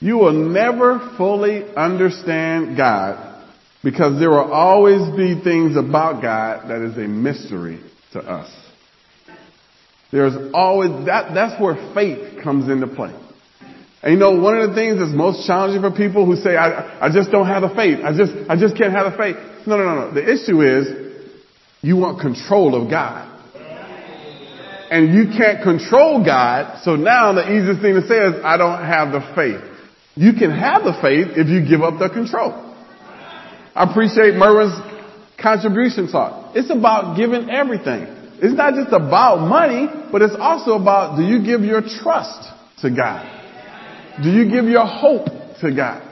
You 0.00 0.16
will 0.16 0.32
never 0.32 1.14
fully 1.16 1.62
understand 1.76 2.76
God 2.76 3.44
because 3.84 4.18
there 4.18 4.30
will 4.30 4.52
always 4.52 5.14
be 5.16 5.40
things 5.44 5.76
about 5.76 6.22
God 6.22 6.68
that 6.70 6.82
is 6.82 6.96
a 6.96 7.06
mystery 7.06 7.78
to 8.14 8.18
us. 8.18 8.61
There's 10.12 10.34
always, 10.52 11.06
that, 11.06 11.32
that's 11.34 11.60
where 11.60 11.74
faith 11.94 12.42
comes 12.44 12.68
into 12.68 12.86
play. 12.86 13.14
And 14.02 14.12
you 14.12 14.18
know, 14.18 14.38
one 14.38 14.58
of 14.58 14.68
the 14.68 14.74
things 14.74 14.98
that's 14.98 15.12
most 15.12 15.46
challenging 15.46 15.80
for 15.80 15.90
people 15.90 16.26
who 16.26 16.36
say, 16.36 16.56
I, 16.56 17.06
I 17.06 17.12
just 17.12 17.30
don't 17.30 17.46
have 17.46 17.62
the 17.62 17.70
faith. 17.74 18.00
I 18.04 18.14
just, 18.14 18.32
I 18.50 18.56
just 18.60 18.76
can't 18.76 18.92
have 18.92 19.10
the 19.10 19.16
faith. 19.16 19.36
No, 19.66 19.78
no, 19.78 19.84
no, 19.84 19.94
no. 20.06 20.14
The 20.14 20.22
issue 20.22 20.60
is 20.60 21.24
you 21.80 21.96
want 21.96 22.20
control 22.20 22.74
of 22.74 22.90
God. 22.90 23.30
And 24.90 25.14
you 25.14 25.32
can't 25.34 25.62
control 25.62 26.22
God, 26.22 26.82
so 26.84 26.96
now 26.96 27.32
the 27.32 27.48
easiest 27.48 27.80
thing 27.80 27.94
to 27.94 28.06
say 28.06 28.18
is, 28.26 28.44
I 28.44 28.58
don't 28.58 28.84
have 28.84 29.12
the 29.12 29.24
faith. 29.34 29.64
You 30.14 30.34
can 30.34 30.50
have 30.50 30.84
the 30.84 30.92
faith 31.00 31.28
if 31.38 31.48
you 31.48 31.66
give 31.66 31.80
up 31.80 31.98
the 31.98 32.10
control. 32.10 32.52
I 33.74 33.88
appreciate 33.88 34.34
Merwin's 34.34 34.76
contribution 35.40 36.12
talk. 36.12 36.54
It's 36.54 36.68
about 36.68 37.16
giving 37.16 37.48
everything. 37.48 38.21
It's 38.42 38.58
not 38.58 38.74
just 38.74 38.92
about 38.92 39.46
money, 39.46 39.86
but 40.10 40.20
it's 40.20 40.34
also 40.36 40.72
about 40.72 41.16
do 41.16 41.22
you 41.22 41.46
give 41.46 41.60
your 41.60 41.80
trust 41.80 42.50
to 42.82 42.90
God? 42.90 43.22
Do 44.20 44.28
you 44.28 44.50
give 44.50 44.64
your 44.64 44.84
hope 44.84 45.26
to 45.60 45.70
God? 45.70 46.02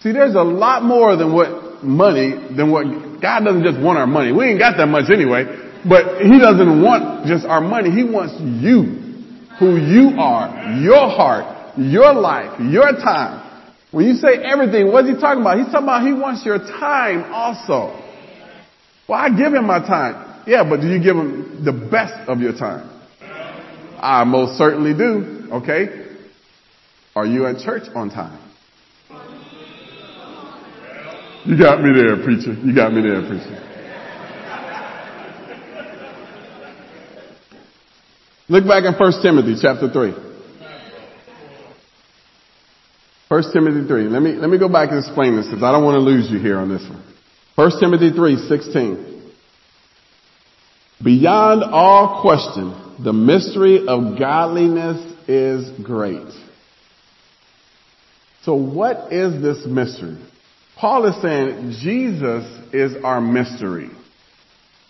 See, 0.00 0.12
there's 0.12 0.36
a 0.36 0.42
lot 0.42 0.84
more 0.84 1.16
than 1.16 1.34
what 1.34 1.82
money, 1.82 2.30
than 2.56 2.70
what, 2.70 2.84
God 3.20 3.40
doesn't 3.40 3.64
just 3.64 3.80
want 3.80 3.98
our 3.98 4.06
money. 4.06 4.30
We 4.30 4.46
ain't 4.46 4.60
got 4.60 4.76
that 4.76 4.86
much 4.86 5.10
anyway, 5.10 5.50
but 5.82 6.22
He 6.22 6.38
doesn't 6.38 6.80
want 6.80 7.26
just 7.26 7.44
our 7.44 7.60
money. 7.60 7.90
He 7.90 8.04
wants 8.04 8.38
you, 8.38 8.94
who 9.58 9.82
you 9.82 10.14
are, 10.14 10.78
your 10.78 11.10
heart, 11.10 11.76
your 11.76 12.14
life, 12.14 12.60
your 12.60 12.92
time. 12.92 13.42
When 13.90 14.06
you 14.06 14.14
say 14.14 14.38
everything, 14.44 14.92
what's 14.92 15.08
He 15.08 15.14
talking 15.14 15.40
about? 15.40 15.58
He's 15.58 15.72
talking 15.72 15.90
about 15.90 16.06
He 16.06 16.12
wants 16.12 16.46
your 16.46 16.58
time 16.58 17.32
also. 17.32 17.98
Well, 19.08 19.18
I 19.18 19.28
give 19.30 19.52
Him 19.52 19.66
my 19.66 19.80
time. 19.80 20.27
Yeah, 20.48 20.64
but 20.64 20.80
do 20.80 20.88
you 20.88 20.98
give 20.98 21.14
them 21.14 21.62
the 21.62 21.72
best 21.72 22.26
of 22.26 22.40
your 22.40 22.54
time? 22.54 22.88
I 24.00 24.24
most 24.24 24.56
certainly 24.56 24.94
do. 24.94 25.46
Okay. 25.52 26.06
Are 27.14 27.26
you 27.26 27.44
at 27.44 27.58
church 27.58 27.82
on 27.94 28.08
time? 28.08 28.40
You 31.44 31.58
got 31.58 31.82
me 31.82 31.92
there, 31.92 32.16
preacher. 32.24 32.54
You 32.54 32.74
got 32.74 32.94
me 32.94 33.02
there, 33.02 33.28
preacher. 33.28 33.64
Look 38.48 38.66
back 38.66 38.84
in 38.84 38.94
1 38.94 39.12
Timothy 39.22 39.54
chapter 39.60 39.92
3. 39.92 40.12
1 43.28 43.42
Timothy 43.52 43.86
3. 43.86 44.04
Let 44.04 44.22
me, 44.22 44.32
let 44.32 44.48
me 44.48 44.58
go 44.58 44.70
back 44.70 44.88
and 44.88 44.98
explain 45.00 45.36
this 45.36 45.44
because 45.44 45.62
I 45.62 45.72
don't 45.72 45.84
want 45.84 45.96
to 45.96 46.00
lose 46.00 46.30
you 46.30 46.38
here 46.38 46.56
on 46.56 46.70
this 46.70 46.88
one. 46.88 47.04
1 47.56 47.80
Timothy 47.80 48.12
3, 48.12 48.36
16. 48.48 49.17
Beyond 51.02 51.62
all 51.62 52.20
question, 52.22 52.74
the 53.04 53.12
mystery 53.12 53.86
of 53.86 54.18
godliness 54.18 55.00
is 55.28 55.70
great. 55.84 56.26
So 58.42 58.54
what 58.54 59.12
is 59.12 59.40
this 59.40 59.64
mystery? 59.64 60.18
Paul 60.76 61.06
is 61.06 61.22
saying 61.22 61.76
Jesus 61.80 62.44
is 62.72 63.04
our 63.04 63.20
mystery. 63.20 63.90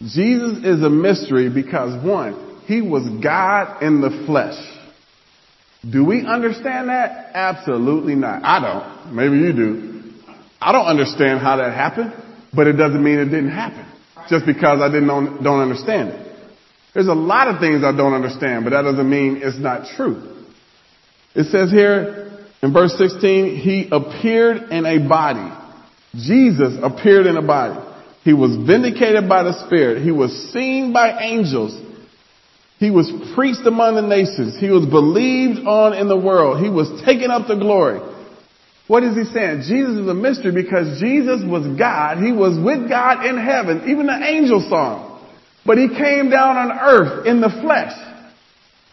Jesus 0.00 0.65
is 0.65 0.83
a 0.83 0.88
mystery 0.88 1.50
because 1.50 2.03
one, 2.03 2.61
he 2.67 2.81
was 2.81 3.07
God 3.23 3.83
in 3.83 4.00
the 4.00 4.25
flesh. 4.27 4.59
Do 5.88 6.05
we 6.05 6.25
understand 6.25 6.88
that? 6.88 7.33
Absolutely 7.35 8.15
not. 8.15 8.43
I 8.45 8.61
don't. 8.61 9.15
Maybe 9.15 9.37
you 9.38 9.53
do. 9.53 10.12
I 10.61 10.73
don't 10.73 10.87
understand 10.87 11.41
how 11.41 11.57
that 11.57 11.75
happened, 11.75 12.15
but 12.55 12.67
it 12.67 12.75
doesn't 12.75 13.03
mean 13.03 13.19
it 13.19 13.27
didn't 13.27 13.50
happen 13.50 13.87
just 14.28 14.47
because 14.47 14.80
I 14.80 14.88
didn't 14.88 15.08
don't 15.08 15.61
understand 15.61 16.11
it. 16.11 16.28
There's 16.94 17.08
a 17.08 17.14
lot 17.14 17.49
of 17.49 17.61
things 17.61 17.85
I 17.85 17.97
don't 17.97 18.14
understand, 18.14 18.64
but 18.64 18.70
that 18.70 18.82
doesn't 18.82 19.08
mean 19.08 19.40
it's 19.42 19.58
not 19.58 19.88
true. 19.97 20.44
It 21.35 21.44
says 21.44 21.70
here 21.70 22.30
in 22.62 22.73
verse 22.73 22.97
16, 22.99 23.56
he 23.56 23.88
appeared 23.92 24.70
in 24.70 24.85
a 24.85 24.99
body. 25.08 25.54
Jesus 26.14 26.75
appeared 26.82 27.26
in 27.26 27.37
a 27.37 27.42
body. 27.42 27.78
He 28.25 28.32
was 28.32 28.56
vindicated 28.56 29.28
by 29.28 29.44
the 29.44 29.64
Spirit. 29.66 30.02
He 30.02 30.11
was 30.11 30.32
seen 30.52 30.92
by 30.92 31.20
angels. 31.20 31.78
He 32.78 32.90
was 32.90 33.11
preached 33.35 33.66
among 33.66 33.97
the 33.97 34.02
nations. 34.02 34.58
He 34.58 34.70
was 34.70 34.87
believed 34.87 35.66
on 35.66 35.94
in 35.94 36.08
the 36.08 36.16
world. 36.16 36.62
He 36.62 36.70
was 36.70 36.88
taken 37.04 37.30
up 37.30 37.47
to 37.47 37.56
glory. 37.56 38.00
What 38.88 39.04
is 39.04 39.14
he 39.14 39.25
saying? 39.33 39.62
Jesus 39.68 40.00
is 40.00 40.09
a 40.09 40.14
mystery 40.14 40.50
because 40.50 40.99
Jesus 40.99 41.42
was 41.45 41.66
God. 41.78 42.18
He 42.18 42.33
was 42.33 42.59
with 42.59 42.88
God 42.88 43.25
in 43.25 43.37
heaven. 43.37 43.88
Even 43.88 44.07
the 44.07 44.16
angels 44.16 44.66
saw 44.68 44.97
him. 44.97 45.21
But 45.64 45.76
he 45.76 45.88
came 45.88 46.30
down 46.30 46.57
on 46.57 46.73
earth 46.73 47.26
in 47.26 47.42
the 47.42 47.50
flesh. 47.50 47.92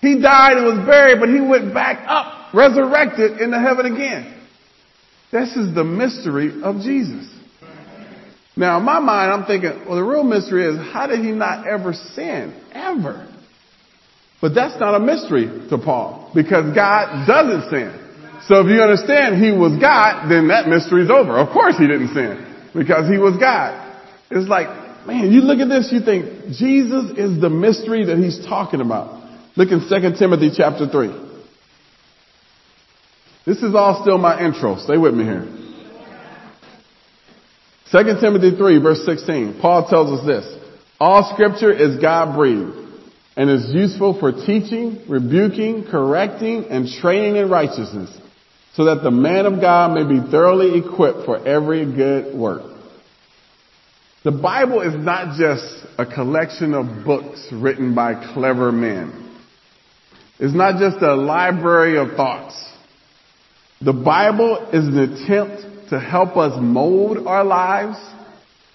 He 0.02 0.22
died 0.22 0.58
and 0.58 0.66
was 0.66 0.86
buried, 0.86 1.20
but 1.22 1.30
he 1.30 1.40
went 1.40 1.74
back 1.74 2.04
up, 2.08 2.54
resurrected 2.54 3.40
into 3.40 3.58
heaven 3.58 3.86
again. 3.86 4.38
This 5.32 5.56
is 5.56 5.74
the 5.74 5.86
mystery 5.86 6.62
of 6.62 6.82
Jesus. 6.82 7.32
Now, 8.58 8.78
in 8.78 8.84
my 8.84 9.00
mind, 9.00 9.32
I'm 9.32 9.46
thinking, 9.46 9.86
well, 9.88 9.96
the 9.96 10.04
real 10.04 10.24
mystery 10.24 10.66
is 10.66 10.78
how 10.94 11.08
did 11.08 11.20
he 11.20 11.32
not 11.32 11.68
ever 11.68 11.94
sin? 11.94 12.54
Ever. 12.74 13.32
But 14.42 14.54
that's 14.54 14.80
not 14.80 14.96
a 14.96 15.00
mystery 15.00 15.68
to 15.70 15.78
Paul 15.78 16.32
because 16.36 16.76
God 16.76 17.26
doesn't 17.26 17.70
sin. 17.70 18.05
So 18.44 18.62
if 18.62 18.68
you 18.68 18.82
understand 18.82 19.44
he 19.44 19.52
was 19.52 19.80
God, 19.80 20.30
then 20.30 20.50
that 20.50 20.68
mystery 20.68 21.04
is 21.04 21.10
over. 21.10 21.38
Of 21.38 21.50
course 21.52 21.78
he 21.78 21.88
didn't 21.88 22.14
sin. 22.14 22.56
because 22.76 23.10
he 23.10 23.18
was 23.18 23.38
God. 23.38 23.82
It's 24.30 24.50
like, 24.50 24.68
man, 25.08 25.32
you 25.32 25.42
look 25.42 25.60
at 25.60 25.70
this, 25.70 25.92
you 25.92 26.02
think 26.02 26.56
Jesus 26.56 27.18
is 27.18 27.40
the 27.40 27.50
mystery 27.50 28.06
that 28.06 28.18
he's 28.18 28.46
talking 28.46 28.82
about. 28.82 29.24
Look 29.56 29.70
in 29.72 29.80
2 29.80 30.20
Timothy 30.20 30.52
chapter 30.56 30.88
3. 30.88 31.24
This 33.46 33.58
is 33.60 33.74
all 33.74 34.02
still 34.02 34.18
my 34.18 34.44
intro. 34.44 34.78
Stay 34.78 34.98
with 34.98 35.14
me 35.14 35.24
here. 35.24 35.48
2 37.92 38.20
Timothy 38.20 38.58
3 38.58 38.82
verse 38.82 39.06
16. 39.06 39.60
Paul 39.62 39.88
tells 39.88 40.20
us 40.20 40.26
this. 40.26 40.62
All 41.00 41.32
scripture 41.34 41.72
is 41.72 42.02
God 42.02 42.36
breathed 42.36 42.76
and 43.38 43.50
is 43.50 43.72
useful 43.72 44.20
for 44.20 44.32
teaching, 44.32 45.04
rebuking, 45.08 45.86
correcting, 45.90 46.66
and 46.66 46.88
training 46.88 47.36
in 47.36 47.50
righteousness 47.50 48.10
so 48.76 48.86
that 48.86 49.04
the 49.04 49.12
man 49.12 49.46
of 49.46 49.62
God 49.62 49.94
may 49.94 50.04
be 50.04 50.20
thoroughly 50.30 50.78
equipped 50.78 51.26
for 51.26 51.46
every 51.48 51.86
good 51.86 52.38
work. 52.38 52.64
The 54.24 54.32
Bible 54.32 54.82
is 54.82 54.94
not 54.96 55.38
just 55.38 55.86
a 55.98 56.06
collection 56.06 56.74
of 56.74 57.06
books 57.06 57.48
written 57.54 57.96
by 57.96 58.34
clever 58.34 58.72
men. 58.72 59.22
It's 60.40 60.54
not 60.54 60.80
just 60.80 61.02
a 61.02 61.16
library 61.16 61.98
of 61.98 62.18
thoughts. 62.18 62.62
The 63.82 63.94
Bible 63.94 64.70
is 64.74 64.86
an 64.88 64.98
attempt 64.98 65.90
to 65.92 66.00
help 66.00 66.36
us 66.36 66.58
mold 66.60 67.28
our 67.28 67.46
lives, 67.46 67.98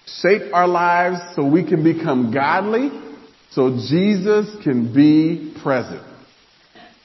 shape 0.07 0.54
our 0.54 0.69
lives 0.69 1.19
so 1.35 1.45
we 1.45 1.64
can 1.64 1.83
become 1.83 2.33
godly, 2.33 2.90
so 3.50 3.71
Jesus 3.71 4.49
can 4.62 4.95
be 4.95 5.54
present. 5.62 6.09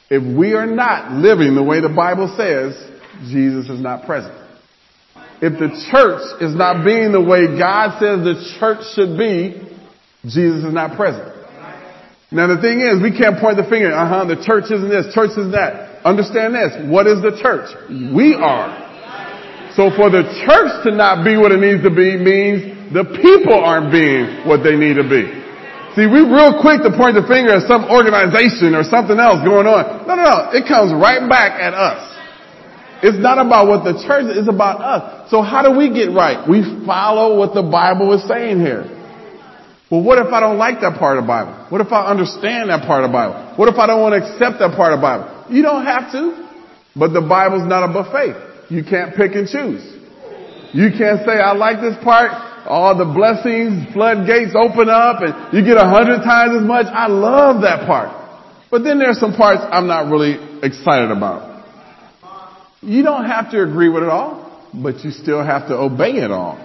If 0.10 0.22
we 0.38 0.54
are 0.54 0.68
not 0.68 1.14
living 1.14 1.56
the 1.56 1.64
way 1.64 1.82
the 1.82 1.90
Bible 1.90 2.34
says, 2.38 2.76
Jesus 3.30 3.70
is 3.70 3.82
not 3.82 4.06
present. 4.06 4.36
If 5.42 5.60
the 5.60 5.74
church 5.92 6.42
is 6.42 6.56
not 6.56 6.86
being 6.86 7.12
the 7.12 7.22
way 7.22 7.48
God 7.58 8.00
says 8.00 8.24
the 8.24 8.38
church 8.60 8.86
should 8.94 9.18
be, 9.18 9.62
Jesus 10.24 10.64
is 10.64 10.74
not 10.74 10.96
present. 10.96 11.34
Now 12.32 12.48
the 12.48 12.62
thing 12.62 12.82
is, 12.82 13.02
we 13.02 13.16
can't 13.16 13.40
point 13.40 13.58
the 13.58 13.68
finger, 13.70 13.94
uh 13.94 14.08
huh, 14.08 14.26
the 14.26 14.42
church 14.42 14.72
isn't 14.72 14.90
this, 14.90 15.14
church 15.14 15.38
is 15.38 15.52
that. 15.54 16.06
Understand 16.06 16.56
this, 16.56 16.90
what 16.90 17.08
is 17.08 17.22
the 17.22 17.38
church? 17.42 17.70
We 17.90 18.36
are. 18.36 18.86
So 19.76 19.92
for 19.92 20.10
the 20.10 20.24
church 20.48 20.72
to 20.88 20.92
not 20.96 21.26
be 21.26 21.36
what 21.36 21.52
it 21.52 21.60
needs 21.60 21.84
to 21.84 21.92
be 21.92 22.16
means 22.16 22.94
the 22.94 23.04
people 23.04 23.60
aren't 23.60 23.92
being 23.92 24.48
what 24.48 24.64
they 24.64 24.78
need 24.78 24.96
to 24.96 25.04
be. 25.04 25.45
See, 25.96 26.04
we 26.04 26.28
real 26.28 26.60
quick 26.60 26.84
to 26.84 26.92
point 26.92 27.16
the 27.16 27.24
finger 27.24 27.56
at 27.56 27.64
some 27.72 27.88
organization 27.88 28.76
or 28.76 28.84
something 28.84 29.16
else 29.16 29.40
going 29.48 29.64
on. 29.64 30.04
No, 30.04 30.20
no, 30.20 30.24
no. 30.28 30.38
It 30.52 30.68
comes 30.68 30.92
right 30.92 31.24
back 31.24 31.56
at 31.56 31.72
us. 31.72 32.04
It's 33.00 33.16
not 33.16 33.40
about 33.40 33.72
what 33.72 33.88
the 33.88 33.96
church 34.04 34.28
is, 34.28 34.44
it's 34.44 34.52
about 34.52 34.84
us. 34.84 35.32
So 35.32 35.42
how 35.42 35.64
do 35.64 35.72
we 35.72 35.92
get 35.92 36.12
right? 36.12 36.44
We 36.44 36.64
follow 36.84 37.40
what 37.40 37.56
the 37.56 37.64
Bible 37.64 38.12
is 38.12 38.28
saying 38.28 38.60
here. 38.60 38.92
Well, 39.92 40.02
what 40.02 40.18
if 40.18 40.34
I 40.34 40.40
don't 40.40 40.58
like 40.58 40.82
that 40.82 40.98
part 40.98 41.18
of 41.18 41.24
the 41.24 41.28
Bible? 41.28 41.54
What 41.70 41.80
if 41.80 41.92
I 41.92 42.10
understand 42.12 42.70
that 42.70 42.84
part 42.84 43.04
of 43.06 43.12
the 43.12 43.16
Bible? 43.16 43.56
What 43.56 43.70
if 43.70 43.78
I 43.78 43.88
don't 43.88 44.02
want 44.02 44.18
to 44.18 44.26
accept 44.26 44.60
that 44.60 44.76
part 44.76 44.92
of 44.92 45.00
the 45.00 45.06
Bible? 45.06 45.46
You 45.48 45.62
don't 45.62 45.86
have 45.86 46.12
to. 46.12 46.44
But 46.96 47.14
the 47.14 47.22
Bible's 47.22 47.68
not 47.68 47.88
a 47.88 47.92
buffet. 47.92 48.74
You 48.74 48.84
can't 48.84 49.16
pick 49.16 49.36
and 49.36 49.48
choose. 49.48 49.84
You 50.74 50.90
can't 50.92 51.24
say, 51.24 51.38
I 51.38 51.54
like 51.54 51.80
this 51.80 51.96
part. 52.04 52.32
All 52.68 52.98
the 52.98 53.06
blessings, 53.06 53.94
floodgates 53.94 54.56
open 54.56 54.90
up 54.90 55.22
and 55.22 55.54
you 55.54 55.64
get 55.64 55.78
a 55.78 55.88
hundred 55.88 56.24
times 56.24 56.62
as 56.62 56.66
much. 56.66 56.88
I 56.88 57.08
love 57.08 57.62
that 57.62 57.86
part. 57.86 58.10
But 58.72 58.84
then 58.84 59.00
there's 59.00 59.20
some 59.20 59.34
parts 59.34 59.62
I'm 59.70 59.88
not 59.88 60.10
really 60.12 60.36
excited 60.64 61.12
about. 61.12 61.64
You 62.82 63.04
don't 63.04 63.26
have 63.26 63.52
to 63.52 63.62
agree 63.62 63.90
with 63.90 64.04
it 64.04 64.10
all, 64.10 64.70
but 64.74 65.04
you 65.04 65.12
still 65.12 65.44
have 65.44 65.68
to 65.68 65.76
obey 65.76 66.18
it 66.18 66.32
all. 66.32 66.58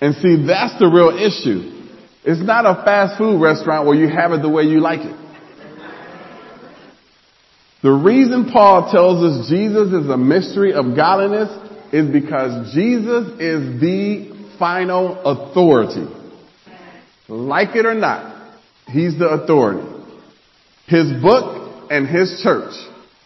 And 0.00 0.14
see, 0.16 0.46
that's 0.46 0.78
the 0.78 0.86
real 0.86 1.10
issue. 1.10 1.72
It's 2.24 2.44
not 2.44 2.66
a 2.66 2.82
fast 2.84 3.18
food 3.18 3.40
restaurant 3.40 3.86
where 3.86 3.96
you 3.96 4.08
have 4.08 4.32
it 4.32 4.42
the 4.42 4.48
way 4.48 4.64
you 4.64 4.80
like 4.80 5.00
it. 5.00 5.16
The 7.82 7.92
reason 7.92 8.50
Paul 8.52 8.90
tells 8.90 9.22
us 9.22 9.48
Jesus 9.48 9.92
is 9.92 10.10
a 10.10 10.16
mystery 10.16 10.72
of 10.72 10.96
godliness 10.96 11.50
is 11.92 12.10
because 12.10 12.74
Jesus 12.74 13.38
is 13.38 13.80
the 13.80 14.35
final 14.58 15.20
authority. 15.24 16.06
Like 17.28 17.74
it 17.74 17.86
or 17.86 17.94
not, 17.94 18.52
he's 18.86 19.18
the 19.18 19.28
authority. 19.28 19.86
His 20.86 21.12
book 21.20 21.90
and 21.90 22.06
his 22.06 22.40
church 22.42 22.74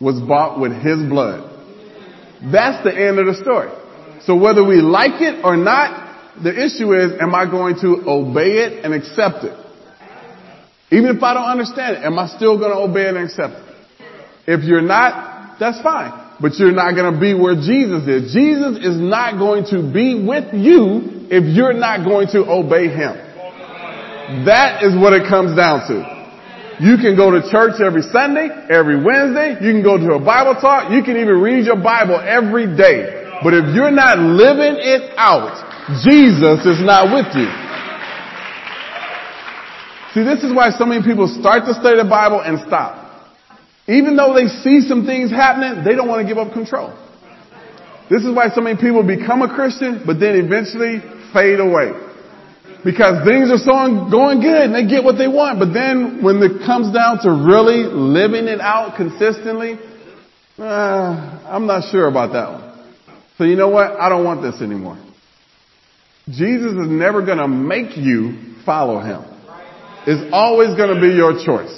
was 0.01 0.21
bought 0.21 0.59
with 0.59 0.73
his 0.73 0.99
blood. 1.09 1.47
That's 2.51 2.83
the 2.85 2.93
end 2.95 3.19
of 3.19 3.27
the 3.27 3.35
story. 3.35 3.71
So 4.25 4.37
whether 4.37 4.65
we 4.65 4.81
like 4.81 5.21
it 5.21 5.45
or 5.45 5.57
not, 5.57 6.43
the 6.43 6.51
issue 6.51 6.95
is, 6.95 7.21
am 7.21 7.35
I 7.35 7.45
going 7.51 7.77
to 7.81 8.03
obey 8.09 8.65
it 8.65 8.85
and 8.85 8.95
accept 8.95 9.45
it? 9.45 9.57
Even 10.91 11.17
if 11.17 11.23
I 11.23 11.35
don't 11.35 11.49
understand 11.49 11.99
it, 11.99 12.05
am 12.05 12.19
I 12.19 12.27
still 12.29 12.59
going 12.59 12.73
to 12.73 12.79
obey 12.79 13.09
it 13.09 13.17
and 13.17 13.25
accept 13.25 13.55
it? 13.55 13.77
If 14.47 14.65
you're 14.65 14.83
not, 14.83 15.59
that's 15.61 15.81
fine. 15.83 16.29
But 16.41 16.55
you're 16.55 16.73
not 16.73 16.95
going 16.95 17.13
to 17.13 17.21
be 17.21 17.35
where 17.35 17.55
Jesus 17.55 18.09
is. 18.09 18.33
Jesus 18.33 18.79
is 18.79 18.97
not 18.97 19.39
going 19.39 19.65
to 19.67 19.93
be 19.93 20.25
with 20.27 20.55
you 20.55 21.20
if 21.31 21.47
you're 21.47 21.73
not 21.73 22.05
going 22.05 22.27
to 22.35 22.43
obey 22.51 22.91
Him. 22.91 23.15
That 24.45 24.83
is 24.83 24.95
what 24.99 25.15
it 25.15 25.31
comes 25.31 25.57
down 25.57 25.87
to. 25.87 26.21
You 26.81 26.97
can 26.97 27.15
go 27.15 27.31
to 27.31 27.45
church 27.51 27.79
every 27.79 28.03
Sunday, 28.03 28.49
every 28.71 28.97
Wednesday. 28.97 29.55
You 29.61 29.71
can 29.71 29.83
go 29.83 29.99
to 29.99 30.17
a 30.17 30.23
Bible 30.23 30.59
talk. 30.61 30.91
You 30.91 31.03
can 31.03 31.17
even 31.17 31.39
read 31.39 31.67
your 31.67 31.77
Bible 31.77 32.19
every 32.19 32.67
day. 32.67 33.39
But 33.45 33.55
if 33.55 33.75
you're 33.75 33.93
not 33.93 34.19
living 34.19 34.81
it 34.81 35.13
out, 35.17 35.55
Jesus 36.03 36.65
is 36.65 36.81
not 36.81 37.13
with 37.13 37.29
you. 37.37 37.49
See, 40.15 40.25
this 40.25 40.43
is 40.43 40.51
why 40.57 40.71
so 40.75 40.87
many 40.87 41.05
people 41.05 41.29
start 41.29 41.65
to 41.67 41.75
study 41.75 42.01
the 42.01 42.09
Bible 42.09 42.41
and 42.41 42.59
stop. 42.67 42.99
Even 43.87 44.17
though 44.17 44.35
they 44.35 44.47
see 44.49 44.81
some 44.81 45.07
things 45.07 45.31
happening, 45.31 45.85
they 45.85 45.95
don't 45.95 46.09
want 46.09 46.27
to 46.27 46.29
give 46.29 46.39
up 46.39 46.53
control. 46.53 46.97
This 48.09 48.25
is 48.25 48.35
why 48.35 48.49
so 48.51 48.61
many 48.61 48.81
people 48.81 49.07
become 49.07 49.43
a 49.43 49.53
Christian, 49.53 50.03
but 50.05 50.19
then 50.19 50.35
eventually 50.35 50.99
fade 51.33 51.61
away. 51.61 51.93
Because 52.85 53.27
things 53.27 53.51
are 53.51 53.59
so 53.59 54.09
going 54.11 54.41
good 54.41 54.63
and 54.63 54.75
they 54.75 54.87
get 54.87 55.05
what 55.05 55.19
they 55.19 55.29
want, 55.29 55.59
but 55.59 55.75
then 55.75 56.23
when 56.23 56.43
it 56.43 56.65
comes 56.65 56.95
down 56.95 57.19
to 57.23 57.29
really 57.29 57.85
living 57.85 58.49
it 58.49 58.61
out 58.61 58.97
consistently, 58.97 59.79
uh, 60.59 61.45
I'm 61.45 61.67
not 61.67 61.91
sure 61.91 62.09
about 62.09 62.33
that 62.33 62.51
one. 62.51 62.71
So 63.37 63.45
you 63.45 63.57
know 63.57 63.69
what? 63.69 64.01
I 64.01 64.09
don't 64.09 64.25
want 64.25 64.41
this 64.43 64.63
anymore. 64.63 64.99
Jesus 66.29 66.73
is 66.73 66.89
never 66.89 67.25
going 67.25 67.39
to 67.39 67.49
make 67.49 67.97
you 67.97 68.55
follow 68.65 69.01
him. 69.01 69.25
It's 70.07 70.33
always 70.33 70.75
going 70.77 70.95
to 70.95 71.01
be 71.01 71.09
your 71.09 71.45
choice. 71.45 71.77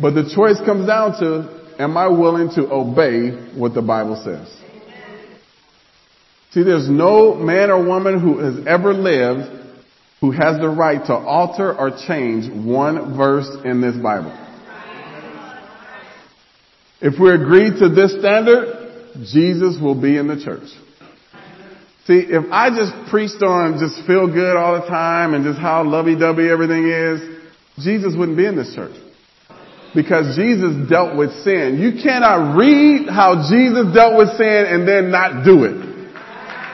But 0.00 0.14
the 0.14 0.32
choice 0.34 0.58
comes 0.64 0.86
down 0.86 1.18
to, 1.20 1.76
am 1.78 1.96
I 1.96 2.08
willing 2.08 2.50
to 2.54 2.70
obey 2.70 3.30
what 3.58 3.74
the 3.74 3.82
Bible 3.82 4.22
says? 4.24 4.65
See, 6.56 6.62
there's 6.62 6.88
no 6.88 7.34
man 7.34 7.68
or 7.68 7.86
woman 7.86 8.18
who 8.18 8.38
has 8.38 8.66
ever 8.66 8.94
lived 8.94 9.42
who 10.22 10.30
has 10.30 10.58
the 10.58 10.70
right 10.70 11.04
to 11.04 11.12
alter 11.12 11.76
or 11.76 11.90
change 12.08 12.50
one 12.50 13.14
verse 13.14 13.50
in 13.62 13.82
this 13.82 13.94
Bible. 13.94 14.32
If 17.02 17.20
we 17.20 17.30
agree 17.30 17.78
to 17.78 17.90
this 17.90 18.18
standard, 18.18 19.12
Jesus 19.30 19.76
will 19.78 20.00
be 20.00 20.16
in 20.16 20.28
the 20.28 20.42
church. 20.42 20.66
See, 22.06 22.24
if 22.24 22.50
I 22.50 22.70
just 22.70 23.10
preached 23.10 23.42
on 23.42 23.78
just 23.78 24.06
feel 24.06 24.26
good 24.26 24.56
all 24.56 24.80
the 24.80 24.86
time 24.86 25.34
and 25.34 25.44
just 25.44 25.58
how 25.58 25.84
lovey-dovey 25.84 26.48
everything 26.48 26.88
is, 26.88 27.84
Jesus 27.84 28.14
wouldn't 28.16 28.38
be 28.38 28.46
in 28.46 28.56
this 28.56 28.74
church. 28.74 28.96
Because 29.94 30.34
Jesus 30.36 30.88
dealt 30.88 31.18
with 31.18 31.32
sin. 31.44 31.76
You 31.78 32.02
cannot 32.02 32.56
read 32.56 33.10
how 33.10 33.46
Jesus 33.46 33.92
dealt 33.92 34.16
with 34.16 34.30
sin 34.38 34.64
and 34.66 34.88
then 34.88 35.10
not 35.10 35.44
do 35.44 35.64
it. 35.64 35.85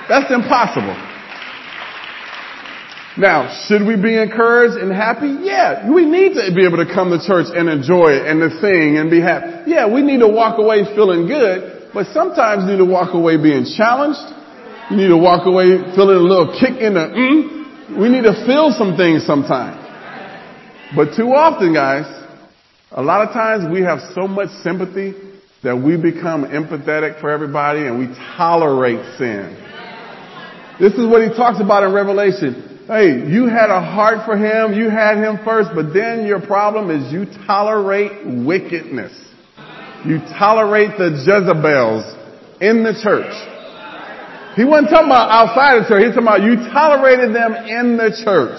That's 0.09 0.31
impossible. 0.33 0.97
Now, 3.19 3.53
should 3.69 3.85
we 3.85 3.97
be 4.01 4.17
encouraged 4.17 4.81
and 4.81 4.91
happy? 4.91 5.37
Yeah, 5.45 5.93
we 5.93 6.07
need 6.07 6.33
to 6.35 6.49
be 6.55 6.65
able 6.65 6.81
to 6.81 6.89
come 6.89 7.11
to 7.11 7.21
church 7.21 7.53
and 7.53 7.69
enjoy 7.69 8.17
it 8.17 8.27
and 8.27 8.41
to 8.41 8.49
sing 8.59 8.97
and 8.97 9.11
be 9.11 9.21
happy. 9.21 9.71
Yeah, 9.71 9.93
we 9.93 10.01
need 10.01 10.21
to 10.21 10.29
walk 10.29 10.59
away 10.59 10.85
feeling 10.97 11.27
good, 11.27 11.93
but 11.93 12.07
sometimes 12.15 12.65
we 12.65 12.73
need 12.73 12.85
to 12.85 12.89
walk 12.89 13.13
away 13.13 13.37
being 13.37 13.69
challenged 13.77 14.33
you 14.93 14.99
need 14.99 15.09
to 15.09 15.17
walk 15.17 15.47
away 15.47 15.79
feeling 15.95 16.17
a 16.17 16.21
little 16.21 16.53
kick 16.59 16.77
in 16.77 16.93
the 16.93 17.09
mm. 17.09 17.99
We 17.99 18.09
need 18.09 18.25
to 18.25 18.45
feel 18.45 18.73
some 18.77 18.97
things 18.97 19.25
sometimes. 19.25 19.81
But 20.95 21.17
too 21.17 21.33
often, 21.33 21.73
guys, 21.73 22.05
a 22.91 23.03
lot 23.03 23.27
of 23.27 23.33
times 23.33 23.65
we 23.73 23.81
have 23.83 24.01
so 24.15 24.29
much 24.29 24.51
sympathy 24.63 25.15
that 25.63 25.77
we 25.77 25.97
become 25.97 26.45
empathetic 26.45 27.21
for 27.21 27.31
everybody 27.31 27.87
and 27.87 27.99
we 27.99 28.09
tolerate 28.37 29.01
sin. 29.17 29.57
This 30.83 30.95
is 30.95 31.07
what 31.07 31.23
he 31.23 31.29
talks 31.29 31.61
about 31.61 31.85
in 31.85 31.93
Revelation. 31.93 32.83
Hey, 32.89 33.31
you 33.31 33.47
had 33.47 33.71
a 33.71 33.81
heart 33.81 34.27
for 34.27 34.37
him, 34.37 34.75
you 34.75 34.91
had 34.91 35.17
him 35.17 35.39
first, 35.45 35.71
but 35.77 35.95
then 35.95 36.27
your 36.27 36.41
problem 36.41 36.91
is 36.91 37.13
you 37.13 37.25
tolerate 37.47 38.27
wickedness. 38.27 39.13
You 40.05 40.19
tolerate 40.37 40.99
the 40.99 41.15
Jezebels 41.23 42.03
in 42.61 42.83
the 42.83 42.99
church. 43.01 43.31
He 44.57 44.65
wasn't 44.65 44.91
talking 44.91 45.07
about 45.07 45.31
outside 45.31 45.85
the 45.85 45.89
church. 45.89 46.03
He's 46.03 46.15
talking 46.17 46.27
about 46.27 46.43
you 46.43 46.57
tolerated 46.75 47.33
them 47.33 47.55
in 47.55 47.97
the 47.97 48.11
church. 48.25 48.59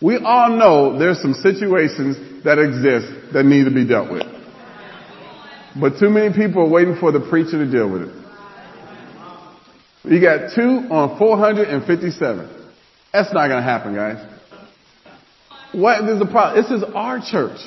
We 0.00 0.16
all 0.18 0.50
know 0.56 0.96
there's 0.96 1.20
some 1.20 1.34
situations 1.34 2.44
that 2.44 2.60
exist 2.60 3.32
that 3.32 3.42
need 3.44 3.64
to 3.64 3.74
be 3.74 3.84
dealt 3.84 4.12
with. 4.12 4.22
But 5.74 5.98
too 5.98 6.08
many 6.08 6.32
people 6.32 6.62
are 6.62 6.70
waiting 6.70 6.94
for 7.00 7.10
the 7.10 7.18
preacher 7.18 7.58
to 7.58 7.68
deal 7.68 7.90
with 7.90 8.02
it. 8.02 8.19
You 10.04 10.20
got 10.20 10.54
two 10.54 10.88
on 10.90 11.18
457. 11.18 12.48
That's 13.12 13.34
not 13.34 13.48
going 13.48 13.58
to 13.58 13.62
happen, 13.62 13.94
guys. 13.94 14.24
What 15.72 16.08
is 16.08 16.18
the 16.18 16.26
problem? 16.26 16.62
This 16.62 16.70
is 16.70 16.84
our 16.94 17.20
church. 17.20 17.58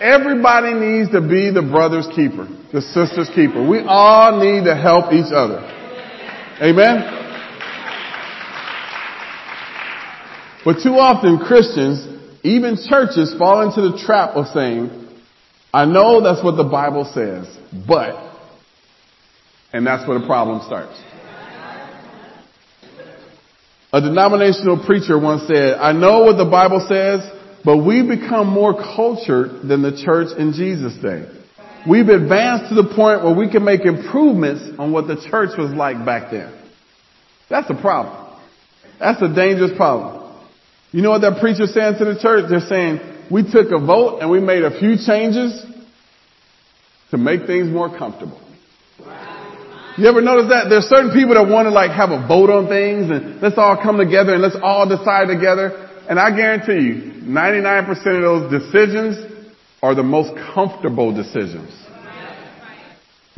Everybody 0.00 0.74
needs 0.74 1.10
to 1.12 1.20
be 1.20 1.50
the 1.50 1.62
brother's 1.62 2.06
keeper, 2.14 2.48
the 2.72 2.80
sister's 2.80 3.30
keeper. 3.34 3.66
We 3.66 3.80
all 3.80 4.38
need 4.38 4.64
to 4.64 4.74
help 4.74 5.12
each 5.12 5.32
other. 5.32 5.60
Amen? 6.60 7.16
But 10.64 10.82
too 10.82 10.98
often 10.98 11.38
Christians, 11.38 12.06
even 12.42 12.76
churches, 12.88 13.34
fall 13.38 13.62
into 13.62 13.88
the 13.88 14.02
trap 14.04 14.36
of 14.36 14.46
saying, 14.48 14.90
I 15.72 15.84
know 15.84 16.22
that's 16.22 16.42
what 16.42 16.56
the 16.56 16.64
Bible 16.64 17.10
says, 17.14 17.46
but, 17.86 18.16
and 19.72 19.86
that's 19.86 20.06
where 20.08 20.18
the 20.18 20.26
problem 20.26 20.62
starts. 20.66 20.98
A 23.96 24.00
denominational 24.02 24.84
preacher 24.84 25.18
once 25.18 25.46
said, 25.46 25.78
I 25.78 25.92
know 25.92 26.24
what 26.24 26.36
the 26.36 26.44
Bible 26.44 26.84
says, 26.86 27.20
but 27.64 27.78
we 27.78 28.02
become 28.02 28.46
more 28.46 28.74
cultured 28.74 29.66
than 29.66 29.80
the 29.80 30.02
church 30.04 30.36
in 30.36 30.52
Jesus' 30.52 30.92
day. 31.00 31.24
We've 31.88 32.10
advanced 32.10 32.68
to 32.68 32.74
the 32.74 32.92
point 32.94 33.24
where 33.24 33.34
we 33.34 33.50
can 33.50 33.64
make 33.64 33.86
improvements 33.86 34.78
on 34.78 34.92
what 34.92 35.06
the 35.06 35.16
church 35.30 35.56
was 35.56 35.70
like 35.70 36.04
back 36.04 36.30
then. 36.30 36.52
That's 37.48 37.70
a 37.70 37.80
problem. 37.80 38.38
That's 39.00 39.22
a 39.22 39.34
dangerous 39.34 39.72
problem. 39.78 40.30
You 40.92 41.00
know 41.00 41.12
what 41.12 41.22
that 41.22 41.40
preacher's 41.40 41.72
saying 41.72 41.94
to 41.96 42.04
the 42.04 42.18
church? 42.20 42.50
They're 42.50 42.68
saying, 42.68 43.00
we 43.30 43.50
took 43.50 43.68
a 43.72 43.78
vote 43.78 44.18
and 44.20 44.30
we 44.30 44.40
made 44.40 44.62
a 44.62 44.78
few 44.78 44.96
changes 44.98 45.64
to 47.12 47.16
make 47.16 47.46
things 47.46 47.66
more 47.70 47.88
comfortable. 47.96 48.45
You 49.98 50.06
ever 50.08 50.20
notice 50.20 50.50
that? 50.50 50.68
There's 50.68 50.84
certain 50.84 51.10
people 51.12 51.34
that 51.40 51.48
want 51.48 51.64
to 51.66 51.70
like 51.72 51.90
have 51.90 52.10
a 52.10 52.20
vote 52.28 52.50
on 52.50 52.68
things 52.68 53.08
and 53.08 53.40
let's 53.40 53.56
all 53.56 53.80
come 53.80 53.96
together 53.96 54.34
and 54.34 54.42
let's 54.42 54.56
all 54.62 54.86
decide 54.86 55.32
together. 55.32 55.72
And 56.08 56.20
I 56.20 56.36
guarantee 56.36 56.84
you, 56.84 57.24
99% 57.24 57.88
of 57.88 58.22
those 58.22 58.44
decisions 58.52 59.16
are 59.82 59.94
the 59.94 60.02
most 60.02 60.36
comfortable 60.52 61.16
decisions. 61.16 61.72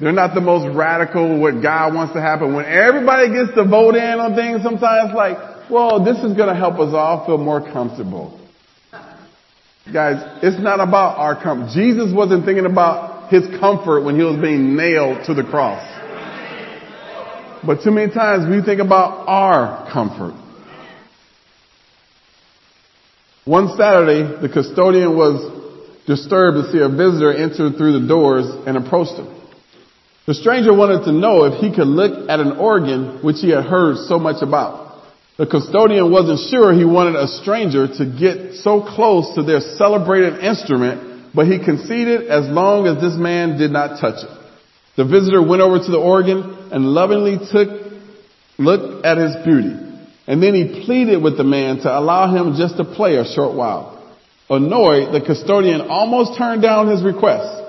They're 0.01 0.11
not 0.11 0.35
the 0.35 0.41
most 0.41 0.75
radical, 0.77 1.39
what 1.39 1.63
God 1.63 1.95
wants 1.95 2.15
to 2.15 2.21
happen. 2.21 2.55
When 2.55 2.65
everybody 2.65 3.31
gets 3.31 3.55
to 3.55 3.65
vote 3.65 3.95
in 3.95 4.19
on 4.19 4.35
things, 4.35 4.63
sometimes 4.63 5.15
like, 5.15 5.71
well, 5.71 6.05
this 6.05 6.19
is 6.19 6.35
going 6.35 6.51
to 6.51 6.59
help 6.59 6.75
us 6.81 6.93
all 6.93 7.25
feel 7.25 7.39
more 7.39 7.61
comfortable. 7.61 8.35
Guys, 9.93 10.19
it's 10.43 10.61
not 10.61 10.81
about 10.81 11.19
our 11.19 11.41
comfort. 11.41 11.71
Jesus 11.73 12.13
wasn't 12.13 12.45
thinking 12.45 12.67
about 12.67 13.31
his 13.31 13.47
comfort 13.61 14.03
when 14.03 14.17
he 14.17 14.23
was 14.23 14.41
being 14.41 14.75
nailed 14.75 15.25
to 15.27 15.35
the 15.35 15.45
cross. 15.45 15.98
But 17.67 17.83
too 17.83 17.91
many 17.91 18.13
times 18.13 18.49
we 18.49 18.63
think 18.63 18.81
about 18.81 19.27
our 19.27 19.91
comfort. 19.93 20.35
One 23.45 23.77
Saturday, 23.77 24.43
the 24.43 24.49
custodian 24.49 25.17
was 25.17 25.41
disturbed 26.07 26.67
to 26.67 26.73
see 26.73 26.79
a 26.79 26.89
visitor 26.89 27.33
enter 27.33 27.73
through 27.73 28.01
the 28.01 28.07
doors 28.07 28.45
and 28.67 28.77
approached 28.77 29.13
him. 29.13 29.35
The 30.27 30.35
stranger 30.35 30.75
wanted 30.75 31.05
to 31.05 31.13
know 31.13 31.45
if 31.45 31.61
he 31.61 31.75
could 31.75 31.89
look 31.89 32.29
at 32.29 32.41
an 32.41 32.59
organ 32.59 33.25
which 33.25 33.37
he 33.41 33.49
had 33.49 33.65
heard 33.65 33.97
so 34.07 34.19
much 34.19 34.43
about. 34.43 35.03
The 35.39 35.47
custodian 35.47 36.11
wasn't 36.11 36.41
sure 36.51 36.75
he 36.75 36.85
wanted 36.85 37.17
a 37.17 37.29
stranger 37.29 37.89
to 37.89 38.05
get 38.05 38.57
so 38.57 38.83
close 38.83 39.35
to 39.37 39.43
their 39.43 39.61
celebrated 39.61 40.45
instrument, 40.45 41.33
but 41.35 41.47
he 41.47 41.59
conceded 41.65 42.29
as 42.29 42.47
long 42.49 42.87
as 42.87 43.01
this 43.01 43.17
man 43.17 43.57
did 43.57 43.71
not 43.71 44.01
touch 44.01 44.23
it. 44.23 44.31
The 44.97 45.07
visitor 45.07 45.41
went 45.41 45.63
over 45.63 45.79
to 45.79 45.91
the 45.91 45.97
organ 45.97 46.58
and 46.73 46.87
lovingly 46.87 47.39
took, 47.51 47.69
looked 48.59 49.05
at 49.05 49.19
his 49.19 49.37
beauty. 49.45 49.75
And 50.27 50.43
then 50.43 50.55
he 50.55 50.85
pleaded 50.85 51.23
with 51.23 51.37
the 51.37 51.45
man 51.45 51.79
to 51.79 51.99
allow 51.99 52.35
him 52.35 52.57
just 52.57 52.77
to 52.77 52.85
play 52.85 53.17
a 53.17 53.25
short 53.25 53.57
while. 53.57 53.95
Annoyed, 54.51 55.13
the 55.13 55.21
custodian 55.25 55.83
almost 55.83 56.39
turned 56.39 56.63
down 56.63 56.89
his 56.89 57.03
request. 57.03 57.65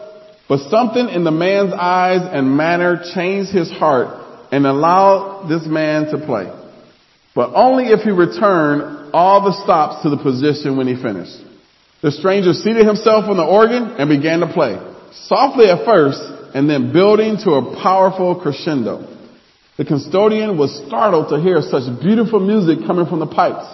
But 0.47 0.69
something 0.69 1.09
in 1.09 1.23
the 1.23 1.31
man's 1.31 1.73
eyes 1.73 2.21
and 2.23 2.57
manner 2.57 3.01
changed 3.13 3.51
his 3.51 3.69
heart 3.69 4.19
and 4.51 4.65
allowed 4.65 5.47
this 5.47 5.65
man 5.67 6.05
to 6.07 6.25
play. 6.25 6.51
But 7.35 7.53
only 7.53 7.85
if 7.85 8.01
he 8.01 8.11
returned 8.11 9.11
all 9.13 9.43
the 9.43 9.53
stops 9.63 10.03
to 10.03 10.09
the 10.09 10.17
position 10.17 10.75
when 10.75 10.87
he 10.87 10.95
finished. 11.01 11.37
The 12.01 12.11
stranger 12.11 12.53
seated 12.53 12.85
himself 12.85 13.25
on 13.25 13.37
the 13.37 13.43
organ 13.43 13.95
and 13.99 14.09
began 14.09 14.39
to 14.39 14.51
play. 14.51 14.79
Softly 15.27 15.67
at 15.69 15.85
first, 15.85 16.21
and 16.53 16.69
then 16.69 16.91
building 16.91 17.37
to 17.43 17.51
a 17.51 17.81
powerful 17.81 18.39
crescendo. 18.39 19.05
The 19.77 19.85
custodian 19.85 20.57
was 20.57 20.75
startled 20.87 21.29
to 21.29 21.39
hear 21.39 21.61
such 21.61 21.83
beautiful 22.01 22.39
music 22.39 22.85
coming 22.85 23.05
from 23.05 23.19
the 23.19 23.27
pipes. 23.27 23.65